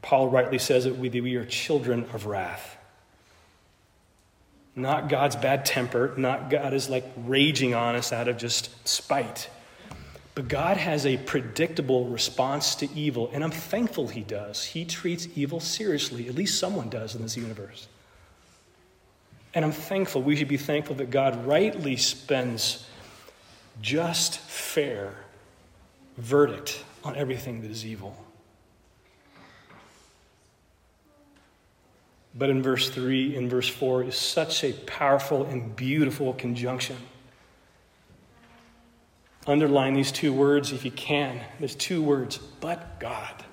Paul 0.00 0.28
rightly 0.28 0.58
says 0.58 0.84
that 0.84 0.96
we 0.96 1.36
are 1.36 1.44
children 1.44 2.06
of 2.14 2.26
wrath. 2.26 2.75
Not 4.76 5.08
God's 5.08 5.36
bad 5.36 5.64
temper, 5.64 6.12
not 6.18 6.50
God 6.50 6.74
is 6.74 6.90
like 6.90 7.10
raging 7.16 7.74
on 7.74 7.96
us 7.96 8.12
out 8.12 8.28
of 8.28 8.36
just 8.36 8.86
spite. 8.86 9.48
But 10.34 10.48
God 10.48 10.76
has 10.76 11.06
a 11.06 11.16
predictable 11.16 12.04
response 12.08 12.74
to 12.76 12.92
evil, 12.94 13.30
and 13.32 13.42
I'm 13.42 13.50
thankful 13.50 14.08
He 14.08 14.20
does. 14.20 14.62
He 14.62 14.84
treats 14.84 15.26
evil 15.34 15.60
seriously, 15.60 16.28
at 16.28 16.34
least 16.34 16.60
someone 16.60 16.90
does 16.90 17.14
in 17.14 17.22
this 17.22 17.38
universe. 17.38 17.88
And 19.54 19.64
I'm 19.64 19.72
thankful, 19.72 20.20
we 20.20 20.36
should 20.36 20.48
be 20.48 20.58
thankful 20.58 20.96
that 20.96 21.10
God 21.10 21.46
rightly 21.46 21.96
spends 21.96 22.86
just, 23.80 24.38
fair 24.40 25.14
verdict 26.18 26.84
on 27.02 27.16
everything 27.16 27.62
that 27.62 27.70
is 27.70 27.86
evil. 27.86 28.14
But 32.38 32.50
in 32.50 32.62
verse 32.62 32.90
3 32.90 33.36
and 33.36 33.50
verse 33.50 33.68
4 33.68 34.04
is 34.04 34.16
such 34.16 34.62
a 34.62 34.72
powerful 34.72 35.44
and 35.44 35.74
beautiful 35.74 36.34
conjunction. 36.34 36.96
Underline 39.46 39.94
these 39.94 40.12
two 40.12 40.32
words 40.32 40.72
if 40.72 40.84
you 40.84 40.90
can. 40.90 41.40
There's 41.58 41.74
two 41.74 42.02
words, 42.02 42.38
but 42.60 43.00
God. 43.00 43.44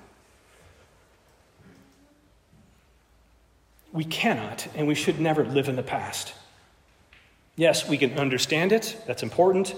We 3.92 4.04
cannot 4.04 4.66
and 4.74 4.86
we 4.86 4.96
should 4.96 5.20
never 5.20 5.44
live 5.44 5.68
in 5.68 5.76
the 5.76 5.82
past. 5.82 6.34
Yes, 7.56 7.88
we 7.88 7.96
can 7.96 8.18
understand 8.18 8.72
it, 8.72 9.00
that's 9.06 9.22
important. 9.22 9.74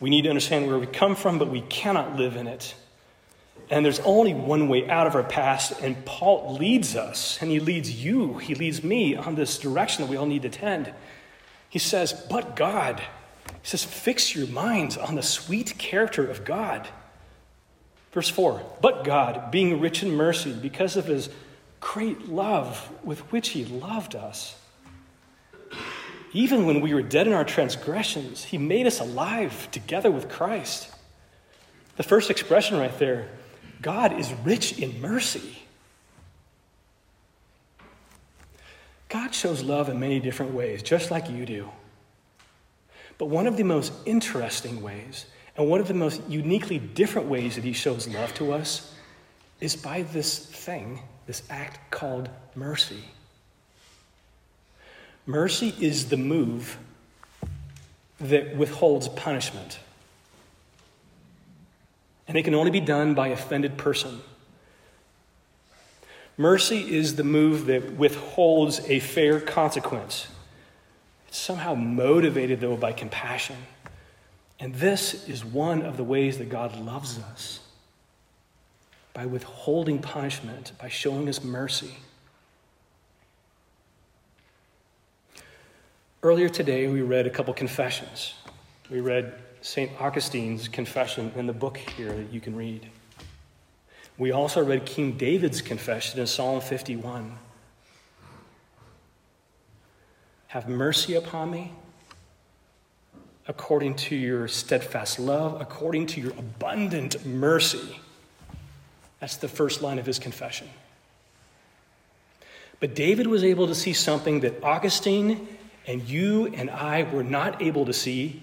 We 0.00 0.10
need 0.10 0.22
to 0.22 0.28
understand 0.28 0.66
where 0.66 0.78
we 0.78 0.86
come 0.86 1.14
from, 1.14 1.38
but 1.38 1.48
we 1.48 1.60
cannot 1.60 2.16
live 2.16 2.34
in 2.34 2.48
it. 2.48 2.74
And 3.70 3.84
there's 3.84 4.00
only 4.00 4.34
one 4.34 4.68
way 4.68 4.88
out 4.88 5.06
of 5.06 5.14
our 5.14 5.22
past, 5.22 5.80
and 5.80 6.04
Paul 6.04 6.56
leads 6.58 6.94
us, 6.94 7.38
and 7.40 7.50
he 7.50 7.58
leads 7.58 7.90
you, 7.90 8.34
he 8.38 8.54
leads 8.54 8.84
me 8.84 9.16
on 9.16 9.34
this 9.34 9.58
direction 9.58 10.04
that 10.04 10.10
we 10.10 10.16
all 10.16 10.26
need 10.26 10.42
to 10.42 10.50
tend. 10.50 10.92
He 11.70 11.78
says, 11.78 12.12
But 12.12 12.54
God, 12.54 13.00
he 13.00 13.68
says, 13.68 13.84
fix 13.84 14.34
your 14.34 14.46
minds 14.48 14.96
on 14.96 15.14
the 15.14 15.22
sweet 15.22 15.78
character 15.78 16.28
of 16.28 16.44
God. 16.44 16.88
Verse 18.12 18.28
4 18.28 18.62
But 18.80 19.04
God, 19.04 19.50
being 19.50 19.80
rich 19.80 20.02
in 20.02 20.14
mercy, 20.14 20.52
because 20.52 20.96
of 20.96 21.06
his 21.06 21.30
great 21.80 22.28
love 22.28 22.90
with 23.02 23.20
which 23.32 23.50
he 23.50 23.64
loved 23.64 24.14
us, 24.14 24.56
even 26.32 26.66
when 26.66 26.80
we 26.80 26.94
were 26.94 27.02
dead 27.02 27.26
in 27.26 27.32
our 27.32 27.44
transgressions, 27.44 28.44
he 28.44 28.58
made 28.58 28.86
us 28.86 29.00
alive 29.00 29.70
together 29.70 30.10
with 30.10 30.28
Christ. 30.28 30.90
The 31.96 32.02
first 32.02 32.30
expression 32.30 32.78
right 32.78 32.96
there 32.98 33.28
God 33.82 34.18
is 34.18 34.32
rich 34.44 34.78
in 34.78 35.00
mercy. 35.00 35.58
God 39.08 39.34
shows 39.34 39.62
love 39.62 39.88
in 39.90 40.00
many 40.00 40.20
different 40.20 40.54
ways, 40.54 40.82
just 40.82 41.10
like 41.10 41.28
you 41.28 41.44
do. 41.44 41.68
But 43.18 43.26
one 43.26 43.46
of 43.46 43.56
the 43.56 43.64
most 43.64 43.92
interesting 44.06 44.80
ways, 44.80 45.26
and 45.56 45.68
one 45.68 45.80
of 45.80 45.88
the 45.88 45.94
most 45.94 46.22
uniquely 46.28 46.78
different 46.78 47.28
ways 47.28 47.56
that 47.56 47.64
He 47.64 47.74
shows 47.74 48.08
love 48.08 48.32
to 48.34 48.52
us, 48.52 48.94
is 49.60 49.76
by 49.76 50.02
this 50.02 50.38
thing, 50.38 51.00
this 51.26 51.42
act 51.50 51.90
called 51.90 52.30
mercy. 52.54 53.04
Mercy 55.26 55.74
is 55.78 56.08
the 56.08 56.16
move 56.16 56.78
that 58.18 58.56
withholds 58.56 59.08
punishment. 59.08 59.78
And 62.32 62.38
it 62.38 62.44
can 62.44 62.54
only 62.54 62.70
be 62.70 62.80
done 62.80 63.12
by 63.12 63.28
offended 63.28 63.76
person. 63.76 64.22
Mercy 66.38 66.96
is 66.96 67.16
the 67.16 67.24
move 67.24 67.66
that 67.66 67.92
withholds 67.92 68.80
a 68.88 69.00
fair 69.00 69.38
consequence. 69.38 70.28
It's 71.28 71.36
somehow 71.36 71.74
motivated, 71.74 72.58
though, 72.62 72.78
by 72.78 72.94
compassion. 72.94 73.58
And 74.58 74.74
this 74.76 75.28
is 75.28 75.44
one 75.44 75.82
of 75.82 75.98
the 75.98 76.04
ways 76.04 76.38
that 76.38 76.48
God 76.48 76.74
loves 76.80 77.18
us 77.18 77.60
by 79.12 79.26
withholding 79.26 79.98
punishment, 79.98 80.72
by 80.78 80.88
showing 80.88 81.28
us 81.28 81.44
mercy. 81.44 81.96
Earlier 86.22 86.48
today, 86.48 86.86
we 86.86 87.02
read 87.02 87.26
a 87.26 87.30
couple 87.30 87.52
confessions. 87.52 88.32
We 88.90 89.00
read 89.00 89.34
St. 89.62 89.92
Augustine's 90.00 90.66
confession 90.66 91.32
in 91.36 91.46
the 91.46 91.52
book 91.52 91.76
here 91.76 92.12
that 92.12 92.32
you 92.32 92.40
can 92.40 92.56
read. 92.56 92.88
We 94.18 94.32
also 94.32 94.62
read 94.62 94.84
King 94.84 95.12
David's 95.12 95.62
confession 95.62 96.18
in 96.20 96.26
Psalm 96.26 96.60
51. 96.60 97.38
Have 100.48 100.68
mercy 100.68 101.14
upon 101.14 101.52
me 101.52 101.72
according 103.46 103.94
to 103.94 104.16
your 104.16 104.48
steadfast 104.48 105.20
love, 105.20 105.60
according 105.60 106.06
to 106.06 106.20
your 106.20 106.32
abundant 106.32 107.24
mercy. 107.24 108.00
That's 109.20 109.36
the 109.36 109.48
first 109.48 109.80
line 109.80 110.00
of 110.00 110.06
his 110.06 110.18
confession. 110.18 110.68
But 112.80 112.96
David 112.96 113.28
was 113.28 113.44
able 113.44 113.68
to 113.68 113.76
see 113.76 113.92
something 113.92 114.40
that 114.40 114.62
Augustine 114.64 115.46
and 115.86 116.02
you 116.02 116.48
and 116.48 116.68
I 116.68 117.04
were 117.04 117.22
not 117.22 117.62
able 117.62 117.86
to 117.86 117.92
see, 117.92 118.42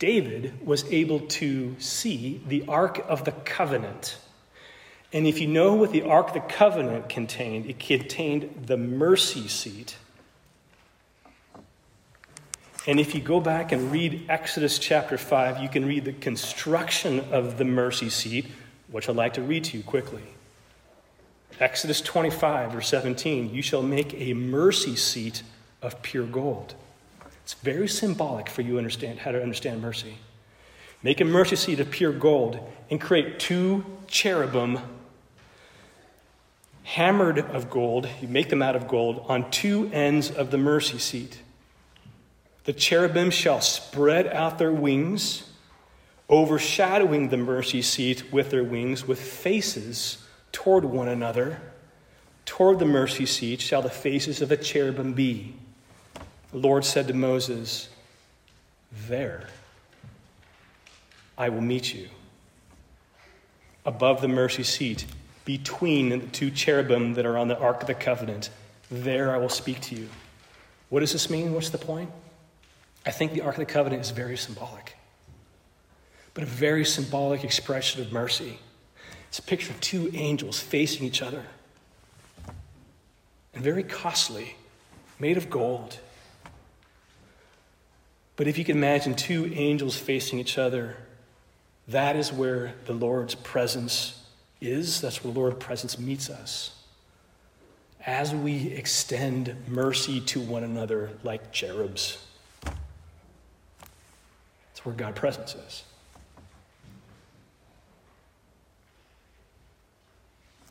David 0.00 0.66
was 0.66 0.90
able 0.90 1.20
to 1.20 1.76
see 1.78 2.40
the 2.48 2.64
Ark 2.66 3.04
of 3.06 3.26
the 3.26 3.32
Covenant. 3.32 4.16
And 5.12 5.26
if 5.26 5.38
you 5.40 5.46
know 5.46 5.74
what 5.74 5.92
the 5.92 6.02
Ark 6.02 6.28
of 6.28 6.34
the 6.34 6.40
Covenant 6.40 7.10
contained, 7.10 7.66
it 7.66 7.78
contained 7.78 8.64
the 8.66 8.78
mercy 8.78 9.46
seat. 9.46 9.96
And 12.86 12.98
if 12.98 13.14
you 13.14 13.20
go 13.20 13.40
back 13.40 13.72
and 13.72 13.92
read 13.92 14.24
Exodus 14.30 14.78
chapter 14.78 15.18
5, 15.18 15.60
you 15.60 15.68
can 15.68 15.84
read 15.84 16.06
the 16.06 16.14
construction 16.14 17.20
of 17.30 17.58
the 17.58 17.66
mercy 17.66 18.08
seat, 18.08 18.46
which 18.88 19.06
I'd 19.06 19.16
like 19.16 19.34
to 19.34 19.42
read 19.42 19.64
to 19.64 19.76
you 19.76 19.82
quickly. 19.82 20.22
Exodus 21.60 22.00
25, 22.00 22.72
verse 22.72 22.88
17 22.88 23.52
You 23.52 23.60
shall 23.60 23.82
make 23.82 24.14
a 24.14 24.32
mercy 24.32 24.96
seat 24.96 25.42
of 25.82 26.00
pure 26.00 26.24
gold. 26.24 26.74
It's 27.50 27.60
very 27.62 27.88
symbolic 27.88 28.48
for 28.48 28.62
you 28.62 28.74
to 28.74 28.78
understand 28.78 29.18
how 29.18 29.32
to 29.32 29.42
understand 29.42 29.82
mercy. 29.82 30.18
Make 31.02 31.20
a 31.20 31.24
mercy 31.24 31.56
seat 31.56 31.80
of 31.80 31.90
pure 31.90 32.12
gold 32.12 32.60
and 32.88 33.00
create 33.00 33.40
two 33.40 33.84
cherubim 34.06 34.78
hammered 36.84 37.40
of 37.40 37.68
gold. 37.68 38.08
You 38.20 38.28
make 38.28 38.50
them 38.50 38.62
out 38.62 38.76
of 38.76 38.86
gold 38.86 39.24
on 39.26 39.50
two 39.50 39.90
ends 39.92 40.30
of 40.30 40.52
the 40.52 40.58
mercy 40.58 40.98
seat. 40.98 41.42
The 42.66 42.72
cherubim 42.72 43.30
shall 43.32 43.60
spread 43.60 44.28
out 44.28 44.58
their 44.58 44.70
wings, 44.70 45.50
overshadowing 46.28 47.30
the 47.30 47.36
mercy 47.36 47.82
seat 47.82 48.32
with 48.32 48.50
their 48.50 48.62
wings, 48.62 49.08
with 49.08 49.20
faces 49.20 50.24
toward 50.52 50.84
one 50.84 51.08
another. 51.08 51.60
Toward 52.46 52.78
the 52.78 52.84
mercy 52.84 53.26
seat 53.26 53.60
shall 53.60 53.82
the 53.82 53.90
faces 53.90 54.40
of 54.40 54.50
the 54.50 54.56
cherubim 54.56 55.14
be. 55.14 55.56
The 56.52 56.58
Lord 56.58 56.84
said 56.84 57.06
to 57.08 57.14
Moses, 57.14 57.88
There 59.08 59.48
I 61.38 61.48
will 61.48 61.60
meet 61.60 61.94
you. 61.94 62.08
Above 63.86 64.20
the 64.20 64.28
mercy 64.28 64.62
seat, 64.62 65.06
between 65.44 66.08
the 66.08 66.18
two 66.18 66.50
cherubim 66.50 67.14
that 67.14 67.24
are 67.24 67.38
on 67.38 67.48
the 67.48 67.58
Ark 67.58 67.80
of 67.80 67.86
the 67.86 67.94
Covenant, 67.94 68.50
there 68.90 69.34
I 69.34 69.38
will 69.38 69.48
speak 69.48 69.80
to 69.82 69.94
you. 69.94 70.08
What 70.90 71.00
does 71.00 71.12
this 71.12 71.30
mean? 71.30 71.54
What's 71.54 71.70
the 71.70 71.78
point? 71.78 72.10
I 73.06 73.10
think 73.10 73.32
the 73.32 73.40
Ark 73.42 73.54
of 73.54 73.60
the 73.60 73.72
Covenant 73.72 74.02
is 74.02 74.10
very 74.10 74.36
symbolic, 74.36 74.96
but 76.34 76.42
a 76.42 76.46
very 76.46 76.84
symbolic 76.84 77.44
expression 77.44 78.02
of 78.02 78.12
mercy. 78.12 78.58
It's 79.28 79.38
a 79.38 79.42
picture 79.42 79.72
of 79.72 79.80
two 79.80 80.10
angels 80.12 80.60
facing 80.60 81.06
each 81.06 81.22
other, 81.22 81.44
and 83.54 83.62
very 83.62 83.84
costly, 83.84 84.56
made 85.18 85.36
of 85.36 85.48
gold. 85.48 86.00
But 88.40 88.48
if 88.48 88.56
you 88.56 88.64
can 88.64 88.78
imagine 88.78 89.14
two 89.14 89.52
angels 89.54 89.98
facing 89.98 90.38
each 90.38 90.56
other, 90.56 90.96
that 91.88 92.16
is 92.16 92.32
where 92.32 92.72
the 92.86 92.94
Lord's 92.94 93.34
presence 93.34 94.18
is. 94.62 95.02
That's 95.02 95.22
where 95.22 95.30
the 95.30 95.38
Lord's 95.38 95.62
presence 95.62 95.98
meets 95.98 96.30
us. 96.30 96.74
As 98.06 98.34
we 98.34 98.68
extend 98.68 99.54
mercy 99.68 100.22
to 100.22 100.40
one 100.40 100.64
another 100.64 101.10
like 101.22 101.52
cherubs, 101.52 102.16
that's 102.62 102.78
where 104.84 104.94
God's 104.94 105.18
presence 105.18 105.54
is. 105.54 105.84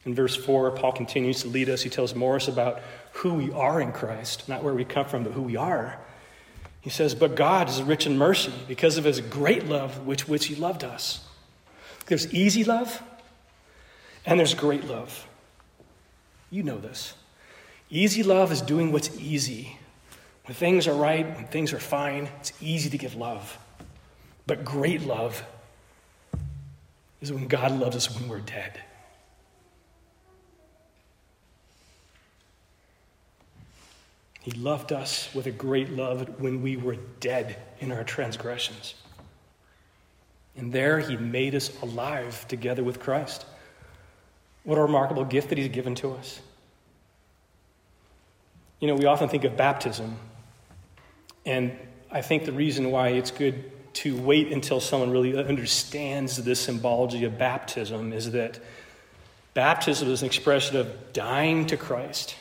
In 0.08 0.16
verse 0.16 0.36
4, 0.36 0.72
Paul 0.72 0.94
continues 0.94 1.44
to 1.44 1.50
lead 1.50 1.70
us. 1.70 1.84
He 1.84 1.92
tells 1.92 2.16
Morris 2.16 2.48
about 2.48 2.82
who 3.12 3.36
we 3.36 3.52
are 3.52 3.80
in 3.80 3.92
Christ, 3.92 4.50
not 4.50 4.64
where 4.64 4.74
we 4.74 4.86
come 4.86 5.06
from, 5.06 5.24
but 5.24 5.34
who 5.34 5.44
we 5.44 5.56
are. 5.56 6.00
He 6.82 6.90
says, 6.90 7.16
But 7.16 7.36
God 7.36 7.70
is 7.70 7.82
rich 7.82 8.06
in 8.06 8.18
mercy 8.18 8.54
because 8.68 8.98
of 8.98 9.04
his 9.04 9.22
great 9.22 9.68
love 9.68 10.06
which 10.06 10.28
which 10.28 10.46
he 10.48 10.56
loved 10.56 10.84
us. 10.84 11.26
There's 12.06 12.34
easy 12.34 12.64
love 12.64 13.02
and 14.26 14.40
there's 14.40 14.54
great 14.54 14.86
love. 14.86 15.28
You 16.50 16.64
know 16.64 16.78
this. 16.78 17.14
Easy 17.90 18.24
love 18.24 18.52
is 18.52 18.62
doing 18.62 18.92
what's 18.92 19.16
easy. 19.18 19.78
When 20.46 20.56
things 20.56 20.88
are 20.88 20.94
right, 20.94 21.26
when 21.36 21.46
things 21.48 21.74
are 21.74 21.80
fine, 21.80 22.30
it's 22.40 22.54
easy 22.62 22.90
to 22.90 22.98
give 22.98 23.16
love. 23.16 23.58
But 24.48 24.66
great 24.66 25.02
love 25.02 25.44
is 27.22 27.32
when 27.32 27.48
God 27.48 27.72
loves 27.80 27.96
us 27.96 28.16
when 28.16 28.28
we're 28.30 28.40
dead. 28.40 28.80
He 34.42 34.52
loved 34.52 34.92
us 34.94 35.30
with 35.34 35.48
a 35.48 35.52
great 35.52 35.90
love 35.90 36.40
when 36.40 36.62
we 36.62 36.78
were 36.78 36.96
dead 37.20 37.58
in 37.80 37.92
our 37.92 38.04
transgressions. 38.04 38.96
And 40.56 40.72
there 40.72 41.00
he 41.00 41.18
made 41.18 41.56
us 41.56 41.72
alive 41.82 42.48
together 42.48 42.84
with 42.84 43.00
Christ. 43.00 43.46
What 44.64 44.78
a 44.78 44.82
remarkable 44.82 45.26
gift 45.26 45.50
that 45.50 45.58
he's 45.58 45.70
given 45.70 45.96
to 45.96 46.12
us. 46.14 46.42
You 48.80 48.88
know, 48.88 48.96
we 48.96 49.06
often 49.06 49.28
think 49.28 49.44
of 49.44 49.58
baptism, 49.58 50.16
and 51.46 51.78
I 52.12 52.22
think 52.22 52.46
the 52.46 52.54
reason 52.54 52.92
why 52.92 53.10
it's 53.10 53.32
good 53.32 53.72
to 53.96 54.18
wait 54.22 54.54
until 54.54 54.80
someone 54.80 55.12
really 55.12 55.38
understands 55.38 56.38
the 56.38 56.56
symbology 56.56 57.26
of 57.26 57.38
baptism 57.38 58.14
is 58.14 58.32
that 58.32 58.60
baptism 59.54 60.10
is 60.10 60.22
an 60.22 60.28
expression 60.28 60.78
of 60.78 61.12
dying 61.12 61.66
to 61.68 61.76
Christ 61.76 62.36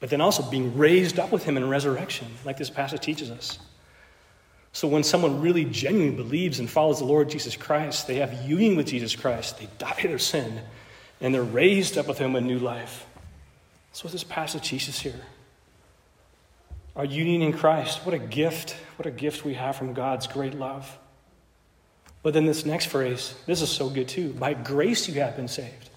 but 0.00 0.10
then 0.10 0.20
also 0.20 0.42
being 0.42 0.76
raised 0.76 1.18
up 1.18 1.32
with 1.32 1.44
him 1.44 1.56
in 1.56 1.68
resurrection, 1.68 2.28
like 2.44 2.56
this 2.56 2.70
passage 2.70 3.00
teaches 3.00 3.30
us. 3.30 3.58
So 4.72 4.86
when 4.86 5.02
someone 5.02 5.40
really 5.40 5.64
genuinely 5.64 6.14
believes 6.14 6.60
and 6.60 6.70
follows 6.70 6.98
the 6.98 7.04
Lord 7.04 7.28
Jesus 7.30 7.56
Christ, 7.56 8.06
they 8.06 8.16
have 8.16 8.48
union 8.48 8.76
with 8.76 8.86
Jesus 8.86 9.16
Christ, 9.16 9.58
they 9.58 9.68
die 9.78 10.00
their 10.02 10.18
sin, 10.18 10.60
and 11.20 11.34
they're 11.34 11.42
raised 11.42 11.98
up 11.98 12.06
with 12.06 12.18
him 12.18 12.36
in 12.36 12.46
new 12.46 12.58
life. 12.58 13.06
That's 13.90 14.04
what 14.04 14.12
this 14.12 14.24
passage 14.24 14.68
teaches 14.68 15.00
here. 15.00 15.20
Our 16.94 17.04
union 17.04 17.42
in 17.42 17.52
Christ, 17.52 18.04
what 18.04 18.14
a 18.14 18.18
gift, 18.18 18.76
what 18.96 19.06
a 19.06 19.10
gift 19.10 19.44
we 19.44 19.54
have 19.54 19.76
from 19.76 19.94
God's 19.94 20.26
great 20.26 20.54
love. 20.54 20.98
But 22.22 22.34
then 22.34 22.46
this 22.46 22.66
next 22.66 22.86
phrase, 22.86 23.34
this 23.46 23.62
is 23.62 23.70
so 23.70 23.88
good 23.88 24.08
too. 24.08 24.32
By 24.32 24.54
grace 24.54 25.08
you 25.08 25.20
have 25.20 25.36
been 25.36 25.48
saved. 25.48 25.90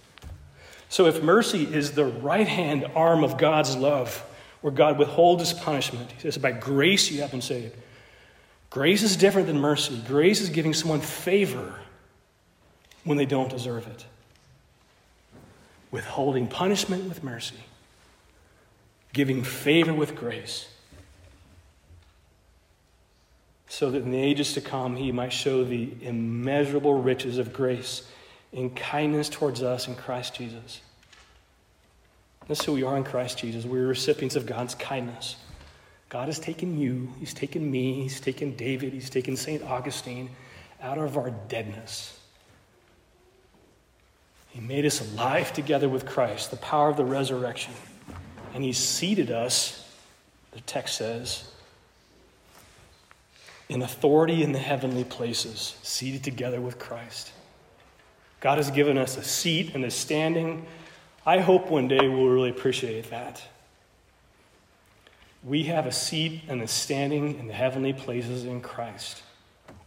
So 0.92 1.06
if 1.06 1.24
mercy 1.24 1.64
is 1.64 1.94
the 1.94 2.04
right 2.04 2.46
hand 2.46 2.86
arm 2.96 3.24
of 3.24 3.38
God's 3.38 3.78
love, 3.78 4.26
where 4.60 4.74
God 4.74 5.00
withholds 5.00 5.50
his 5.50 5.58
punishment, 5.58 6.12
he 6.12 6.20
says, 6.20 6.38
by 6.38 6.52
grace 6.52 7.10
you 7.10 7.22
have 7.22 7.32
been 7.32 7.42
saved. 7.42 7.78
Grace 8.70 9.02
is 9.02 9.16
different 9.16 9.48
than 9.48 9.58
mercy. 9.58 10.04
Grace 10.06 10.42
is 10.42 10.50
giving 10.50 10.74
someone 10.74 11.00
favor 11.00 11.80
when 13.06 13.18
they 13.18 13.26
don't 13.26 13.50
deserve 13.50 13.88
it, 13.88 14.06
withholding 15.92 16.46
punishment 16.48 17.08
with 17.08 17.24
mercy, 17.24 17.64
giving 19.14 19.46
favor 19.46 19.94
with 19.94 20.14
grace 20.14 20.68
so 23.70 23.90
that 23.90 24.04
in 24.04 24.12
the 24.12 24.22
ages 24.22 24.52
to 24.52 24.60
come 24.60 24.98
he 24.98 25.14
might 25.14 25.32
show 25.32 25.64
the 25.64 25.90
immeasurable 26.02 27.02
riches 27.02 27.38
of 27.38 27.54
grace 27.54 28.06
and 28.54 28.76
kindness 28.76 29.30
towards 29.30 29.64
us 29.64 29.88
in 29.88 29.96
Christ 29.96 30.36
Jesus. 30.36 30.82
That's 32.48 32.66
who 32.66 32.74
we 32.74 32.84
are 32.84 32.98
in 32.98 33.04
Christ 33.04 33.38
Jesus. 33.40 33.66
We're 33.66 33.88
recipients 33.88 34.36
of 34.36 34.46
God's 34.46 34.76
kindness. 34.76 35.38
God 36.10 36.28
has 36.28 36.40
taken 36.40 36.78
you, 36.78 37.14
He's 37.20 37.34
taken 37.34 37.72
me, 37.72 38.04
He's 38.04 38.20
taken 38.20 38.56
David, 38.56 38.92
He's 38.92 39.10
taken 39.10 39.38
St. 39.38 39.64
Augustine 39.64 40.30
out 40.82 40.98
of 40.98 41.18
our 41.18 41.32
deadness. 41.48 42.20
He 44.50 44.60
made 44.60 44.86
us 44.86 45.00
alive 45.14 45.54
together 45.54 45.88
with 45.88 46.06
Christ, 46.06 46.52
the 46.52 46.58
power 46.58 46.90
of 46.90 46.98
the 46.98 47.06
resurrection. 47.06 47.74
And 48.54 48.64
He 48.66 48.74
seated 48.74 49.32
us, 49.32 49.90
the 50.52 50.60
text 50.62 50.98
says, 50.98 51.50
in 53.70 53.82
authority 53.82 54.44
in 54.44 54.52
the 54.52 54.60
heavenly 54.60 55.06
places, 55.06 55.78
seated 55.82 56.26
together 56.26 56.60
with 56.60 56.78
Christ. 56.78 57.32
God 58.42 58.58
has 58.58 58.72
given 58.72 58.98
us 58.98 59.18
a 59.18 59.24
seat 59.24 59.76
and 59.76 59.86
a 59.86 59.92
standing. 59.92 60.66
I 61.26 61.40
hope 61.40 61.70
one 61.70 61.88
day 61.88 62.10
we'll 62.10 62.28
really 62.28 62.50
appreciate 62.50 63.10
that. 63.12 63.42
We 65.44 65.64
have 65.64 65.86
a 65.86 65.92
seat 65.92 66.42
and 66.48 66.62
a 66.62 66.68
standing 66.68 67.40
in 67.40 67.48
the 67.48 67.54
heavenly 67.54 67.94
places 67.94 68.44
in 68.44 68.62
Christ 68.62 69.24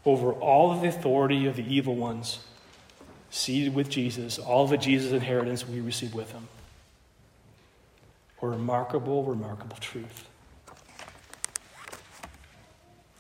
over 0.05 0.33
all 0.33 0.73
of 0.73 0.83
the 0.83 0.89
authority 0.89 1.47
of 1.47 1.57
the 1.57 1.67
evil 1.67 1.97
ones, 1.97 2.41
seated 3.31 3.75
with 3.75 3.89
Jesus, 3.89 4.39
all 4.39 4.65
of 4.65 4.71
the 4.71 4.77
Jesus 4.77 5.13
inheritance 5.13 5.67
we 5.67 5.81
receive 5.81 6.15
with 6.15 6.31
him. 6.33 6.49
A 8.41 8.47
remarkable, 8.47 9.25
remarkable 9.25 9.77
truth. 9.81 10.29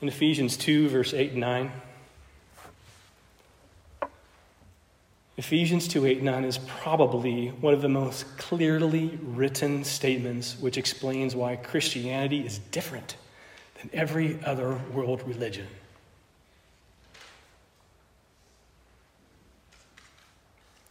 In 0.00 0.08
Ephesians 0.08 0.56
2, 0.56 0.90
verse 0.90 1.14
8 1.14 1.32
and 1.32 1.40
9, 1.40 1.72
Ephesians 5.36 5.88
2 5.88 6.06
8 6.06 6.22
9 6.22 6.44
is 6.44 6.58
probably 6.58 7.48
one 7.48 7.74
of 7.74 7.82
the 7.82 7.88
most 7.88 8.38
clearly 8.38 9.18
written 9.22 9.82
statements 9.82 10.56
which 10.60 10.78
explains 10.78 11.34
why 11.34 11.56
Christianity 11.56 12.46
is 12.46 12.58
different 12.70 13.16
than 13.80 13.90
every 13.92 14.38
other 14.44 14.78
world 14.92 15.26
religion. 15.26 15.66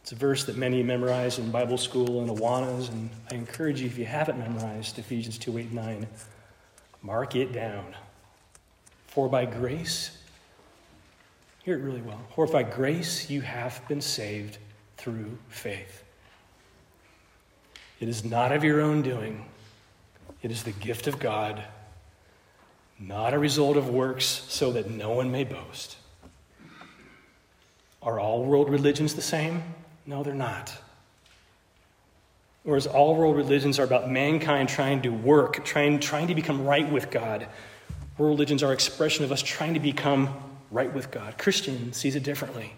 It's 0.02 0.12
a 0.12 0.16
verse 0.16 0.44
that 0.44 0.58
many 0.58 0.82
memorize 0.82 1.38
in 1.38 1.50
Bible 1.50 1.78
school 1.78 2.20
and 2.20 2.28
Awanas, 2.28 2.90
and 2.90 3.08
I 3.30 3.36
encourage 3.36 3.80
you, 3.80 3.86
if 3.86 3.96
you 3.96 4.04
haven't 4.04 4.38
memorized 4.38 4.98
Ephesians 4.98 5.38
2 5.38 5.56
8 5.56 5.72
9, 5.72 6.06
mark 7.00 7.34
it 7.34 7.54
down. 7.54 7.96
For 9.06 9.26
by 9.26 9.46
grace, 9.46 10.18
hear 11.64 11.78
it 11.78 11.82
really 11.82 12.02
well. 12.02 12.20
For 12.34 12.46
by 12.46 12.62
grace 12.62 13.28
you 13.28 13.40
have 13.40 13.86
been 13.88 14.00
saved 14.00 14.58
through 14.96 15.36
faith. 15.48 16.04
It 18.00 18.08
is 18.08 18.24
not 18.24 18.52
of 18.52 18.64
your 18.64 18.80
own 18.80 19.02
doing, 19.02 19.46
it 20.42 20.50
is 20.50 20.62
the 20.62 20.72
gift 20.72 21.06
of 21.06 21.18
God, 21.18 21.62
not 22.98 23.34
a 23.34 23.38
result 23.38 23.76
of 23.76 23.88
works, 23.88 24.24
so 24.48 24.72
that 24.72 24.90
no 24.90 25.10
one 25.10 25.30
may 25.30 25.44
boast. 25.44 25.96
Are 28.02 28.20
all 28.20 28.44
world 28.44 28.68
religions 28.68 29.14
the 29.14 29.22
same? 29.22 29.62
No, 30.06 30.22
they're 30.22 30.34
not. 30.34 30.76
Whereas 32.62 32.86
all 32.86 33.16
world 33.16 33.36
religions 33.36 33.78
are 33.78 33.84
about 33.84 34.10
mankind 34.10 34.68
trying 34.68 35.02
to 35.02 35.10
work, 35.10 35.64
trying, 35.64 36.00
trying 36.00 36.28
to 36.28 36.34
become 36.34 36.66
right 36.66 36.90
with 36.90 37.10
God, 37.10 37.46
World 38.16 38.38
religions 38.38 38.62
are 38.62 38.72
expression 38.72 39.24
of 39.24 39.32
us 39.32 39.42
trying 39.42 39.74
to 39.74 39.80
become 39.80 40.28
right 40.70 40.92
with 40.92 41.10
God. 41.10 41.38
Christian 41.38 41.92
sees 41.92 42.16
it 42.16 42.22
differently. 42.22 42.74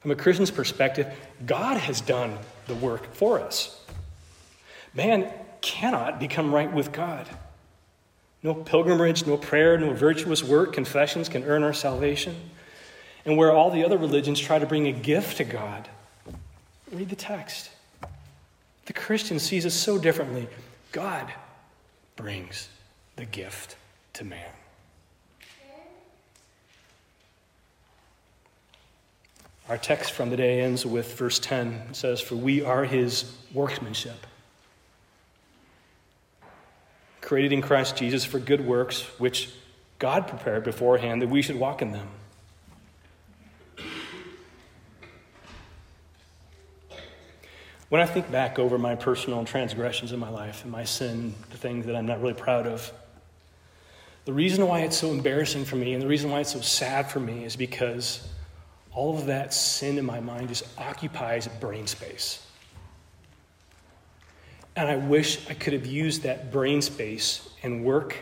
From 0.00 0.10
a 0.10 0.16
Christian's 0.16 0.50
perspective, 0.50 1.06
God 1.46 1.78
has 1.78 2.00
done 2.00 2.38
the 2.66 2.74
work 2.74 3.14
for 3.14 3.40
us. 3.40 3.80
Man 4.92 5.32
cannot 5.60 6.20
become 6.20 6.54
right 6.54 6.70
with 6.72 6.92
God. 6.92 7.26
No 8.42 8.54
pilgrimage, 8.54 9.26
no 9.26 9.38
prayer, 9.38 9.78
no 9.78 9.94
virtuous 9.94 10.44
work, 10.44 10.74
confessions 10.74 11.30
can 11.30 11.44
earn 11.44 11.62
our 11.62 11.72
salvation. 11.72 12.36
And 13.24 13.38
where 13.38 13.50
all 13.50 13.70
the 13.70 13.84
other 13.84 13.96
religions 13.96 14.38
try 14.38 14.58
to 14.58 14.66
bring 14.66 14.86
a 14.86 14.92
gift 14.92 15.38
to 15.38 15.44
God, 15.44 15.88
read 16.92 17.08
the 17.08 17.16
text. 17.16 17.70
The 18.84 18.92
Christian 18.92 19.38
sees 19.38 19.64
it 19.64 19.70
so 19.70 19.96
differently. 19.98 20.46
God 20.92 21.32
brings 22.16 22.68
the 23.16 23.24
gift 23.24 23.76
to 24.12 24.24
man. 24.24 24.50
Our 29.68 29.78
text 29.78 30.12
from 30.12 30.28
the 30.28 30.36
day 30.36 30.60
ends 30.60 30.84
with 30.84 31.16
verse 31.18 31.38
10. 31.38 31.72
It 31.90 31.96
says, 31.96 32.20
For 32.20 32.34
we 32.34 32.62
are 32.62 32.84
his 32.84 33.34
workmanship, 33.54 34.26
created 37.22 37.52
in 37.52 37.62
Christ 37.62 37.96
Jesus 37.96 38.26
for 38.26 38.38
good 38.38 38.66
works, 38.66 39.02
which 39.18 39.50
God 39.98 40.28
prepared 40.28 40.64
beforehand 40.64 41.22
that 41.22 41.28
we 41.28 41.40
should 41.40 41.56
walk 41.56 41.80
in 41.80 41.92
them. 41.92 42.08
When 47.88 48.02
I 48.02 48.06
think 48.06 48.30
back 48.30 48.58
over 48.58 48.76
my 48.76 48.96
personal 48.96 49.44
transgressions 49.44 50.12
in 50.12 50.18
my 50.18 50.28
life 50.28 50.64
and 50.64 50.72
my 50.72 50.84
sin, 50.84 51.34
the 51.50 51.56
things 51.56 51.86
that 51.86 51.96
I'm 51.96 52.06
not 52.06 52.20
really 52.20 52.34
proud 52.34 52.66
of, 52.66 52.92
the 54.26 54.32
reason 54.32 54.66
why 54.66 54.80
it's 54.80 54.96
so 54.96 55.10
embarrassing 55.10 55.64
for 55.64 55.76
me 55.76 55.94
and 55.94 56.02
the 56.02 56.06
reason 56.06 56.30
why 56.30 56.40
it's 56.40 56.52
so 56.52 56.60
sad 56.60 57.10
for 57.10 57.20
me 57.20 57.44
is 57.44 57.56
because 57.56 58.26
all 58.94 59.18
of 59.18 59.26
that 59.26 59.52
sin 59.52 59.98
in 59.98 60.04
my 60.04 60.20
mind 60.20 60.48
just 60.48 60.64
occupies 60.78 61.48
brain 61.60 61.86
space. 61.86 62.44
And 64.76 64.88
I 64.88 64.96
wish 64.96 65.48
I 65.48 65.54
could 65.54 65.72
have 65.72 65.86
used 65.86 66.22
that 66.22 66.50
brain 66.50 66.82
space 66.82 67.48
and 67.62 67.84
work 67.84 68.16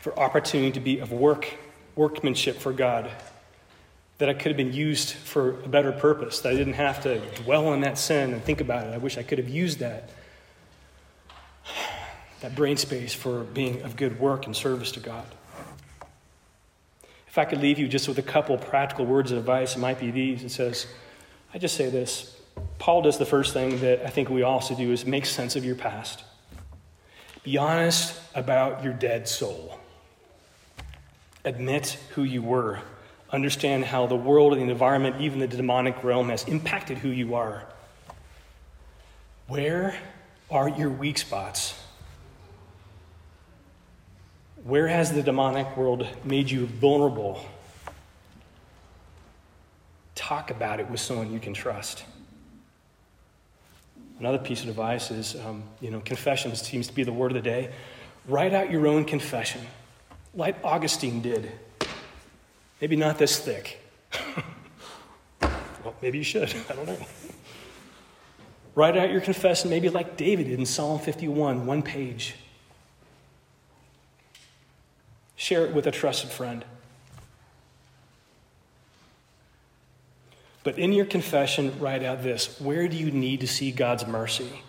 for 0.00 0.18
opportunity 0.18 0.72
to 0.72 0.80
be 0.80 0.98
of 0.98 1.12
work, 1.12 1.46
workmanship 1.94 2.56
for 2.56 2.72
God. 2.72 3.10
That 4.18 4.28
I 4.28 4.34
could 4.34 4.48
have 4.48 4.56
been 4.56 4.72
used 4.72 5.12
for 5.12 5.50
a 5.60 5.68
better 5.68 5.92
purpose, 5.92 6.40
that 6.40 6.52
I 6.52 6.56
didn't 6.56 6.72
have 6.72 7.02
to 7.04 7.20
dwell 7.42 7.68
on 7.68 7.82
that 7.82 7.98
sin 7.98 8.32
and 8.32 8.42
think 8.42 8.60
about 8.60 8.86
it. 8.86 8.92
I 8.92 8.98
wish 8.98 9.16
I 9.16 9.22
could 9.22 9.38
have 9.38 9.48
used 9.48 9.78
that 9.78 10.10
that 12.40 12.54
brain 12.54 12.76
space 12.76 13.14
for 13.14 13.40
being 13.42 13.82
of 13.82 13.96
good 13.96 14.20
work 14.20 14.46
and 14.46 14.54
service 14.54 14.92
to 14.92 15.00
God. 15.00 15.26
If 17.28 17.38
I 17.38 17.44
could 17.44 17.60
leave 17.60 17.78
you 17.78 17.88
just 17.88 18.08
with 18.08 18.18
a 18.18 18.22
couple 18.22 18.56
practical 18.56 19.04
words 19.06 19.32
of 19.32 19.38
advice, 19.38 19.76
it 19.76 19.78
might 19.78 20.00
be 20.00 20.10
these. 20.10 20.42
It 20.42 20.50
says, 20.50 20.86
I 21.52 21.58
just 21.58 21.76
say 21.76 21.90
this. 21.90 22.34
Paul 22.78 23.02
does 23.02 23.18
the 23.18 23.26
first 23.26 23.52
thing 23.52 23.80
that 23.80 24.04
I 24.04 24.10
think 24.10 24.30
we 24.30 24.42
also 24.42 24.74
do 24.74 24.92
is 24.92 25.04
make 25.04 25.26
sense 25.26 25.54
of 25.54 25.64
your 25.64 25.76
past. 25.76 26.24
Be 27.42 27.58
honest 27.58 28.20
about 28.34 28.82
your 28.82 28.92
dead 28.92 29.28
soul. 29.28 29.78
Admit 31.44 31.98
who 32.14 32.24
you 32.24 32.42
were. 32.42 32.80
Understand 33.30 33.84
how 33.84 34.06
the 34.06 34.16
world 34.16 34.54
and 34.54 34.62
the 34.62 34.72
environment, 34.72 35.20
even 35.20 35.38
the 35.38 35.46
demonic 35.46 36.02
realm, 36.02 36.30
has 36.30 36.44
impacted 36.44 36.98
who 36.98 37.10
you 37.10 37.34
are. 37.34 37.64
Where 39.46 39.94
are 40.50 40.68
your 40.68 40.90
weak 40.90 41.18
spots? 41.18 41.78
Where 44.64 44.88
has 44.88 45.12
the 45.12 45.22
demonic 45.22 45.76
world 45.76 46.06
made 46.24 46.50
you 46.50 46.66
vulnerable? 46.66 47.44
Talk 50.14 50.50
about 50.50 50.80
it 50.80 50.90
with 50.90 51.00
someone 51.00 51.32
you 51.32 51.38
can 51.38 51.54
trust. 51.54 52.04
Another 54.18 54.38
piece 54.38 54.64
of 54.64 54.68
advice 54.68 55.12
is, 55.12 55.36
um, 55.36 55.62
you 55.80 55.90
know, 55.90 56.00
confession 56.00 56.54
seems 56.56 56.88
to 56.88 56.92
be 56.92 57.04
the 57.04 57.12
word 57.12 57.30
of 57.30 57.36
the 57.36 57.48
day. 57.48 57.72
Write 58.26 58.52
out 58.52 58.70
your 58.70 58.86
own 58.86 59.04
confession. 59.04 59.60
like 60.34 60.56
Augustine 60.64 61.22
did. 61.22 61.50
Maybe 62.80 62.96
not 62.96 63.16
this 63.18 63.38
thick. 63.38 63.80
well, 65.40 65.94
maybe 66.02 66.18
you 66.18 66.24
should. 66.24 66.52
I 66.70 66.74
don't 66.74 66.86
know. 66.86 66.98
Write 68.74 68.96
out 68.96 69.10
your 69.10 69.20
confession, 69.20 69.70
maybe 69.70 69.88
like 69.88 70.16
David 70.16 70.48
did 70.48 70.58
in 70.58 70.66
Psalm 70.66 70.98
51, 70.98 71.64
one 71.64 71.82
page. 71.82 72.34
Share 75.38 75.64
it 75.64 75.72
with 75.72 75.86
a 75.86 75.92
trusted 75.92 76.30
friend. 76.30 76.64
But 80.64 80.80
in 80.80 80.92
your 80.92 81.06
confession, 81.06 81.78
write 81.78 82.02
out 82.02 82.24
this 82.24 82.60
Where 82.60 82.88
do 82.88 82.96
you 82.96 83.12
need 83.12 83.40
to 83.40 83.46
see 83.46 83.70
God's 83.70 84.04
mercy? 84.04 84.62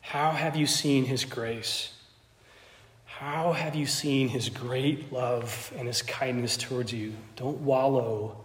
How 0.00 0.30
have 0.30 0.54
you 0.54 0.66
seen 0.66 1.06
His 1.06 1.24
grace? 1.24 1.92
How 3.04 3.52
have 3.52 3.74
you 3.74 3.84
seen 3.84 4.28
His 4.28 4.48
great 4.48 5.12
love 5.12 5.72
and 5.76 5.88
His 5.88 6.02
kindness 6.02 6.56
towards 6.56 6.92
you? 6.92 7.14
Don't 7.34 7.62
wallow 7.62 8.44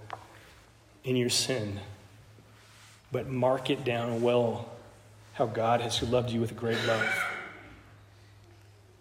in 1.04 1.16
your 1.16 1.30
sin, 1.30 1.80
but 3.12 3.30
mark 3.30 3.70
it 3.70 3.84
down 3.84 4.24
well 4.24 4.68
how 5.34 5.46
God 5.46 5.80
has 5.82 6.02
loved 6.02 6.32
you 6.32 6.42
with 6.42 6.58
great 6.58 6.84
love. 6.88 7.08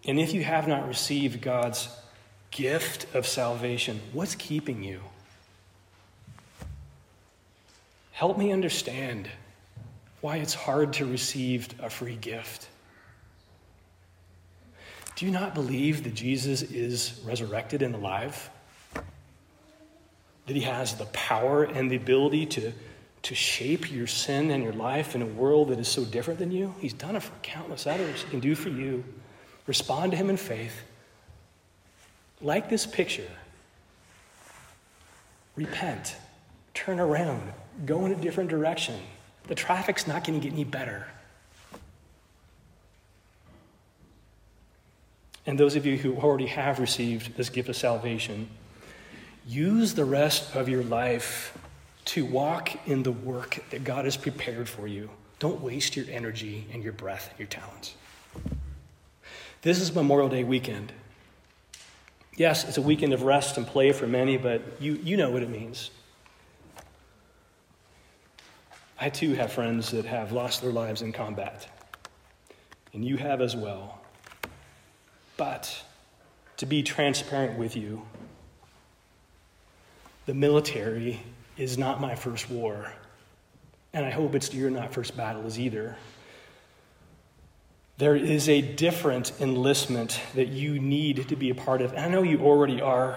And 0.05 0.19
if 0.19 0.33
you 0.33 0.43
have 0.43 0.67
not 0.67 0.87
received 0.87 1.41
God's 1.41 1.89
gift 2.49 3.13
of 3.15 3.27
salvation, 3.27 4.01
what's 4.13 4.35
keeping 4.35 4.83
you? 4.83 5.01
Help 8.11 8.37
me 8.37 8.51
understand 8.51 9.29
why 10.21 10.37
it's 10.37 10.53
hard 10.53 10.93
to 10.93 11.05
receive 11.05 11.67
a 11.81 11.89
free 11.89 12.15
gift. 12.15 12.67
Do 15.15 15.25
you 15.25 15.31
not 15.31 15.53
believe 15.53 16.03
that 16.03 16.13
Jesus 16.13 16.61
is 16.61 17.19
resurrected 17.25 17.81
and 17.81 17.95
alive? 17.95 18.49
That 18.93 20.55
he 20.55 20.61
has 20.61 20.95
the 20.95 21.05
power 21.05 21.63
and 21.63 21.91
the 21.91 21.95
ability 21.95 22.47
to, 22.47 22.71
to 23.23 23.35
shape 23.35 23.91
your 23.91 24.07
sin 24.07 24.51
and 24.51 24.63
your 24.63 24.73
life 24.73 25.15
in 25.15 25.21
a 25.21 25.27
world 25.27 25.69
that 25.69 25.79
is 25.79 25.87
so 25.87 26.03
different 26.05 26.39
than 26.39 26.51
you? 26.51 26.73
He's 26.79 26.93
done 26.93 27.15
it 27.15 27.23
for 27.23 27.33
countless 27.43 27.85
others. 27.85 28.23
He 28.23 28.29
can 28.29 28.39
do 28.39 28.55
for 28.55 28.69
you. 28.69 29.03
Respond 29.67 30.11
to 30.11 30.17
him 30.17 30.29
in 30.29 30.37
faith. 30.37 30.81
Like 32.41 32.69
this 32.69 32.85
picture, 32.85 33.29
repent, 35.55 36.15
turn 36.73 36.99
around, 36.99 37.53
go 37.85 38.05
in 38.05 38.11
a 38.11 38.15
different 38.15 38.49
direction. 38.49 38.99
The 39.47 39.55
traffic's 39.55 40.07
not 40.07 40.23
going 40.23 40.39
to 40.39 40.43
get 40.43 40.53
any 40.53 40.63
better. 40.63 41.07
And 45.45 45.59
those 45.59 45.75
of 45.75 45.85
you 45.85 45.97
who 45.97 46.15
already 46.17 46.47
have 46.47 46.79
received 46.79 47.35
this 47.35 47.49
gift 47.49 47.69
of 47.69 47.75
salvation, 47.75 48.47
use 49.47 49.93
the 49.93 50.05
rest 50.05 50.55
of 50.55 50.69
your 50.69 50.83
life 50.83 51.57
to 52.05 52.25
walk 52.25 52.87
in 52.87 53.03
the 53.03 53.11
work 53.11 53.63
that 53.69 53.83
God 53.83 54.05
has 54.05 54.17
prepared 54.17 54.69
for 54.69 54.87
you. 54.87 55.09
Don't 55.39 55.61
waste 55.61 55.95
your 55.95 56.05
energy 56.09 56.67
and 56.73 56.83
your 56.83 56.93
breath 56.93 57.29
and 57.29 57.39
your 57.39 57.47
talents. 57.47 57.95
This 59.63 59.79
is 59.79 59.93
Memorial 59.93 60.27
Day 60.27 60.43
weekend. 60.43 60.91
Yes, 62.35 62.67
it's 62.67 62.79
a 62.79 62.81
weekend 62.81 63.13
of 63.13 63.21
rest 63.21 63.57
and 63.57 63.67
play 63.67 63.91
for 63.91 64.07
many, 64.07 64.35
but 64.35 64.63
you, 64.79 64.99
you 65.03 65.17
know 65.17 65.29
what 65.29 65.43
it 65.43 65.49
means. 65.51 65.91
I 68.99 69.09
too 69.09 69.35
have 69.35 69.53
friends 69.53 69.91
that 69.91 70.05
have 70.05 70.31
lost 70.31 70.63
their 70.63 70.71
lives 70.71 71.03
in 71.03 71.11
combat, 71.11 71.67
and 72.93 73.05
you 73.05 73.17
have 73.17 73.39
as 73.39 73.55
well. 73.55 74.01
But 75.37 75.83
to 76.57 76.65
be 76.65 76.81
transparent 76.81 77.59
with 77.59 77.75
you, 77.75 78.01
the 80.25 80.33
military 80.33 81.19
is 81.55 81.77
not 81.77 82.01
my 82.01 82.15
first 82.15 82.49
war, 82.49 82.91
and 83.93 84.03
I 84.07 84.09
hope 84.09 84.33
it's 84.33 84.51
your 84.55 84.71
not 84.71 84.91
first 84.91 85.15
battle 85.15 85.45
is 85.45 85.59
either. 85.59 85.97
There 88.01 88.15
is 88.15 88.49
a 88.49 88.61
different 88.61 89.31
enlistment 89.39 90.19
that 90.33 90.47
you 90.47 90.79
need 90.79 91.29
to 91.29 91.35
be 91.35 91.51
a 91.51 91.53
part 91.53 91.83
of, 91.83 91.93
and 91.93 92.03
I 92.03 92.07
know 92.07 92.23
you 92.23 92.39
already 92.39 92.81
are. 92.81 93.15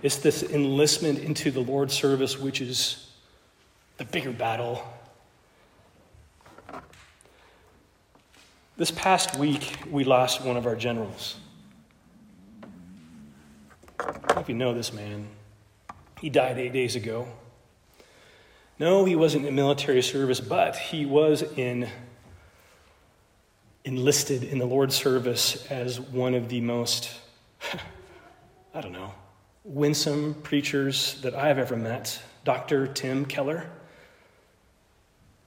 It's 0.00 0.14
this 0.18 0.44
enlistment 0.44 1.18
into 1.18 1.50
the 1.50 1.58
Lord's 1.58 1.92
service, 1.92 2.38
which 2.38 2.60
is 2.60 3.10
the 3.96 4.04
bigger 4.04 4.30
battle. 4.30 4.80
This 8.76 8.92
past 8.92 9.36
week, 9.36 9.76
we 9.90 10.04
lost 10.04 10.44
one 10.44 10.56
of 10.56 10.64
our 10.64 10.76
generals. 10.76 11.34
If 14.36 14.48
you 14.48 14.54
know 14.54 14.72
this 14.72 14.92
man. 14.92 15.26
He 16.20 16.30
died 16.30 16.58
eight 16.58 16.72
days 16.72 16.94
ago. 16.94 17.26
No, 18.78 19.04
he 19.04 19.16
wasn't 19.16 19.46
in 19.46 19.56
military 19.56 20.02
service, 20.02 20.38
but 20.38 20.76
he 20.76 21.04
was 21.04 21.42
in 21.42 21.88
enlisted 23.86 24.42
in 24.42 24.58
the 24.58 24.66
Lord's 24.66 24.96
service 24.96 25.64
as 25.70 26.00
one 26.00 26.34
of 26.34 26.48
the 26.48 26.60
most, 26.60 27.08
I 28.74 28.80
don't 28.80 28.92
know, 28.92 29.14
winsome 29.62 30.34
preachers 30.42 31.20
that 31.22 31.36
I've 31.36 31.56
ever 31.56 31.76
met, 31.76 32.20
Dr. 32.44 32.88
Tim 32.88 33.24
Keller. 33.24 33.70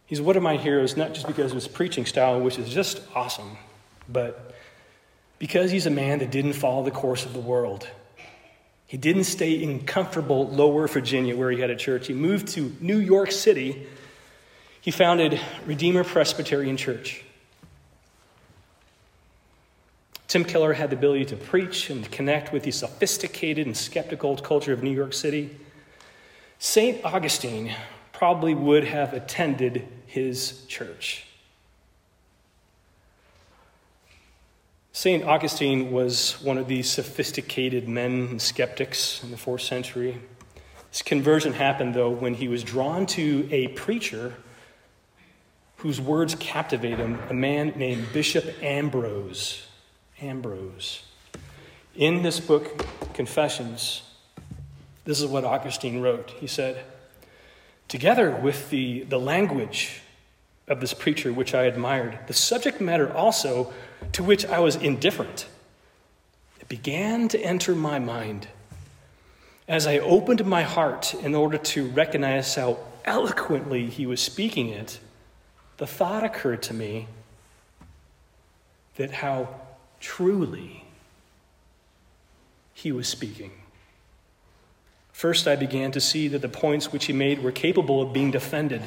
He's 0.06 0.22
one 0.22 0.38
of 0.38 0.42
my 0.42 0.56
heroes, 0.56 0.96
not 0.96 1.14
just 1.14 1.28
because 1.28 1.52
of 1.52 1.56
his 1.56 1.68
preaching 1.68 2.06
style, 2.06 2.40
which 2.40 2.58
is 2.58 2.70
just 2.70 3.02
awesome, 3.14 3.58
but 4.08 4.56
because 5.38 5.70
he's 5.70 5.86
a 5.86 5.92
man 5.92 6.20
that 6.20 6.32
didn't 6.32 6.54
follow 6.54 6.84
the 6.84 6.92
course 6.92 7.26
of 7.26 7.34
the 7.34 7.40
world. 7.42 7.90
He 8.88 8.96
didn't 8.96 9.26
stay 9.26 9.52
in 9.52 9.86
comfortable 9.86 10.48
lower 10.48 10.88
Virginia 10.88 11.36
where 11.36 11.52
he 11.52 11.60
had 11.60 11.70
a 11.70 11.76
church. 11.76 12.08
He 12.08 12.14
moved 12.14 12.48
to 12.50 12.74
New 12.80 12.98
York 12.98 13.32
City. 13.32 13.86
He 14.80 14.92
founded 14.92 15.40
Redeemer 15.66 16.06
Presbyterian 16.06 16.78
Church. 16.78 17.26
Tim 20.30 20.46
Keller 20.46 20.74
had 20.74 20.92
the 20.92 20.96
ability 20.96 21.26
to 21.26 21.36
preach 21.36 21.90
and 21.90 22.10
connect 22.12 22.54
with 22.54 22.62
the 22.62 22.70
sophisticated 22.70 23.66
and 23.66 23.76
skeptical 23.76 24.38
culture 24.38 24.72
of 24.72 24.84
New 24.84 24.92
York 24.92 25.12
City. 25.12 25.58
St. 26.60 27.04
Augustine 27.04 27.74
probably 28.14 28.54
would 28.54 28.84
have 28.84 29.14
attended 29.14 29.88
his 30.06 30.66
church. 30.68 31.26
St. 34.92 35.24
Augustine 35.24 35.92
was 35.92 36.40
one 36.44 36.60
of 36.60 36.68
these 36.68 36.88
sophisticated 36.88 37.90
men 37.90 38.28
and 38.30 38.40
skeptics 38.40 39.24
in 39.24 39.32
the 39.32 39.38
fourth 39.38 39.62
century. 39.62 40.22
His 40.92 41.02
conversion 41.02 41.54
happened, 41.54 41.96
though, 41.96 42.12
when 42.12 42.36
he 42.36 42.48
was 42.48 42.64
drawn 42.64 43.08
to 43.08 43.50
a 43.52 43.70
preacher 43.70 44.36
whose 45.78 46.00
words 46.00 46.36
captivate 46.36 47.00
him, 47.00 47.18
a 47.32 47.34
man 47.34 47.74
named 47.76 48.14
Bishop 48.14 48.62
Ambrose. 48.62 49.66
Ambrose. 50.22 51.04
In 51.96 52.22
this 52.24 52.40
book, 52.40 52.86
Confessions, 53.14 54.04
this 55.06 55.20
is 55.20 55.28
what 55.28 55.44
Augustine 55.44 56.02
wrote. 56.02 56.32
He 56.40 56.48
said, 56.48 56.84
together 57.88 58.32
with 58.32 58.70
the, 58.70 59.04
the 59.04 59.20
language 59.20 60.02
of 60.68 60.82
this 60.82 60.94
preacher, 60.94 61.34
which 61.34 61.56
I 61.56 61.64
admired, 61.64 62.20
the 62.28 62.34
subject 62.34 62.80
matter 62.80 63.12
also 63.12 63.74
to 64.14 64.24
which 64.24 64.46
I 64.46 64.60
was 64.60 64.76
indifferent. 64.76 65.48
It 66.60 66.70
began 66.70 67.28
to 67.30 67.40
enter 67.40 67.74
my 67.74 68.00
mind. 68.00 68.48
As 69.68 69.88
I 69.88 70.00
opened 70.00 70.46
my 70.46 70.64
heart 70.64 71.14
in 71.14 71.34
order 71.34 71.58
to 71.58 71.88
recognize 71.90 72.56
how 72.56 72.80
eloquently 73.06 73.88
he 73.88 74.06
was 74.06 74.22
speaking 74.22 74.70
it, 74.70 75.00
the 75.78 75.88
thought 75.88 76.24
occurred 76.24 76.62
to 76.64 76.74
me 76.74 77.08
that 78.98 79.12
how 79.12 79.48
truly 80.00 80.86
he 82.74 82.92
was 82.92 83.08
speaking. 83.08 83.52
First, 85.12 85.48
I 85.48 85.58
began 85.58 85.92
to 85.92 86.00
see 86.00 86.30
that 86.30 86.42
the 86.42 86.48
points 86.48 86.94
which 86.94 87.06
he 87.06 87.14
made 87.14 87.44
were 87.44 87.52
capable 87.52 88.02
of 88.02 88.14
being 88.14 88.32
defended. 88.32 88.82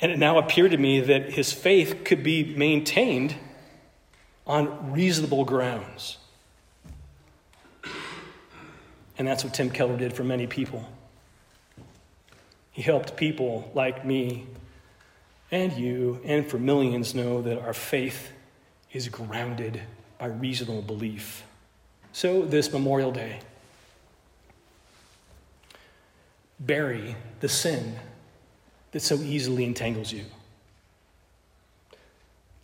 And 0.00 0.10
it 0.10 0.18
now 0.18 0.38
appeared 0.38 0.70
to 0.70 0.78
me 0.78 1.00
that 1.00 1.32
his 1.32 1.52
faith 1.52 2.04
could 2.04 2.22
be 2.22 2.54
maintained 2.56 3.34
on 4.46 4.92
reasonable 4.92 5.44
grounds. 5.44 6.16
And 9.18 9.28
that's 9.28 9.44
what 9.44 9.52
Tim 9.52 9.68
Keller 9.68 9.98
did 9.98 10.14
for 10.14 10.24
many 10.24 10.46
people. 10.46 10.88
He 12.70 12.80
helped 12.80 13.16
people 13.16 13.70
like 13.74 14.06
me 14.06 14.46
and 15.50 15.72
you, 15.72 16.20
and 16.24 16.46
for 16.46 16.58
millions, 16.58 17.14
know 17.14 17.42
that 17.42 17.58
our 17.58 17.74
faith 17.74 18.30
is 18.92 19.08
grounded 19.08 19.82
by 20.18 20.26
reasonable 20.26 20.82
belief. 20.82 21.44
So, 22.12 22.42
this 22.42 22.72
Memorial 22.72 23.12
Day, 23.12 23.40
bury 26.58 27.16
the 27.40 27.48
sin 27.48 27.96
that 28.92 29.00
so 29.00 29.16
easily 29.16 29.64
entangles 29.64 30.12
you. 30.12 30.24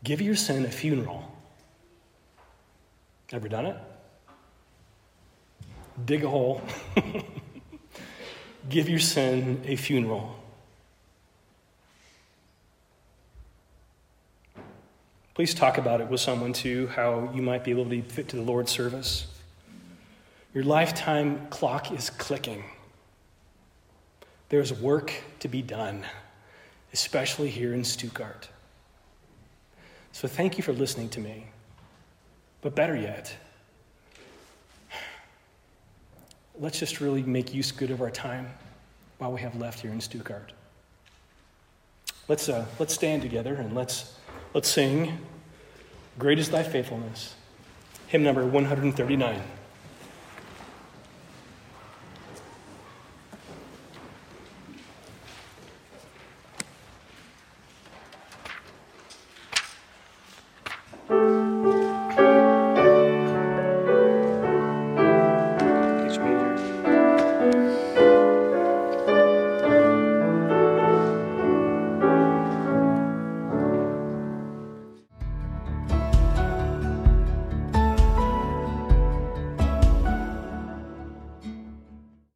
Give 0.03 0.21
your 0.21 0.35
sin 0.35 0.65
a 0.65 0.71
funeral 0.71 1.35
Ever 3.35 3.49
done 3.49 3.67
it? 3.67 3.77
Dig 6.05 6.23
a 6.23 6.29
hole. 6.29 6.61
Give 8.69 8.89
your 8.89 9.01
sin 9.01 9.61
a 9.65 9.75
funeral. 9.75 10.39
Please 15.35 15.53
talk 15.53 15.79
about 15.79 16.01
it 16.01 16.09
with 16.09 16.21
someone 16.21 16.53
too, 16.53 16.87
how 16.87 17.29
you 17.35 17.43
might 17.43 17.65
be 17.65 17.73
able 17.73 17.89
to 17.91 18.03
fit 18.03 18.29
to 18.29 18.37
the 18.37 18.43
Lord's 18.43 18.71
service. 18.71 19.27
Your 20.55 20.63
lifetime 20.63 21.49
clock 21.51 21.91
is 21.91 22.09
clicking. 22.09 22.63
There's 24.49 24.73
work 24.73 25.13
to 25.41 25.49
be 25.49 25.61
done, 25.61 26.05
especially 26.93 27.51
here 27.51 27.75
in 27.75 27.83
Stuttgart. 27.83 28.49
So 30.13 30.29
thank 30.29 30.57
you 30.57 30.63
for 30.63 30.73
listening 30.73 31.09
to 31.11 31.21
me. 31.21 31.47
But 32.63 32.77
better 32.77 32.95
yet, 32.95 33.37
let's 36.61 36.79
just 36.79 37.01
really 37.01 37.25
make 37.25 37.53
use 37.53 37.73
good 37.73 37.91
of 37.91 38.01
our 38.01 38.13
time 38.13 38.49
while 39.19 39.33
we 39.33 39.41
have 39.41 39.57
left 39.57 39.81
here 39.81 39.91
in 39.91 40.01
Stuttgart. 40.01 40.53
Let's, 42.29 42.49
uh, 42.49 42.65
let's 42.79 42.95
stand 42.95 43.23
together 43.23 43.57
and 43.57 43.75
let's 43.75 44.15
Let's 44.55 44.69
sing 44.69 45.19
Great 46.17 46.39
is 46.39 46.51
Thy 46.51 46.63
Faithfulness, 46.63 47.35
hymn 48.07 48.23
number 48.23 48.47
139. 48.47 49.43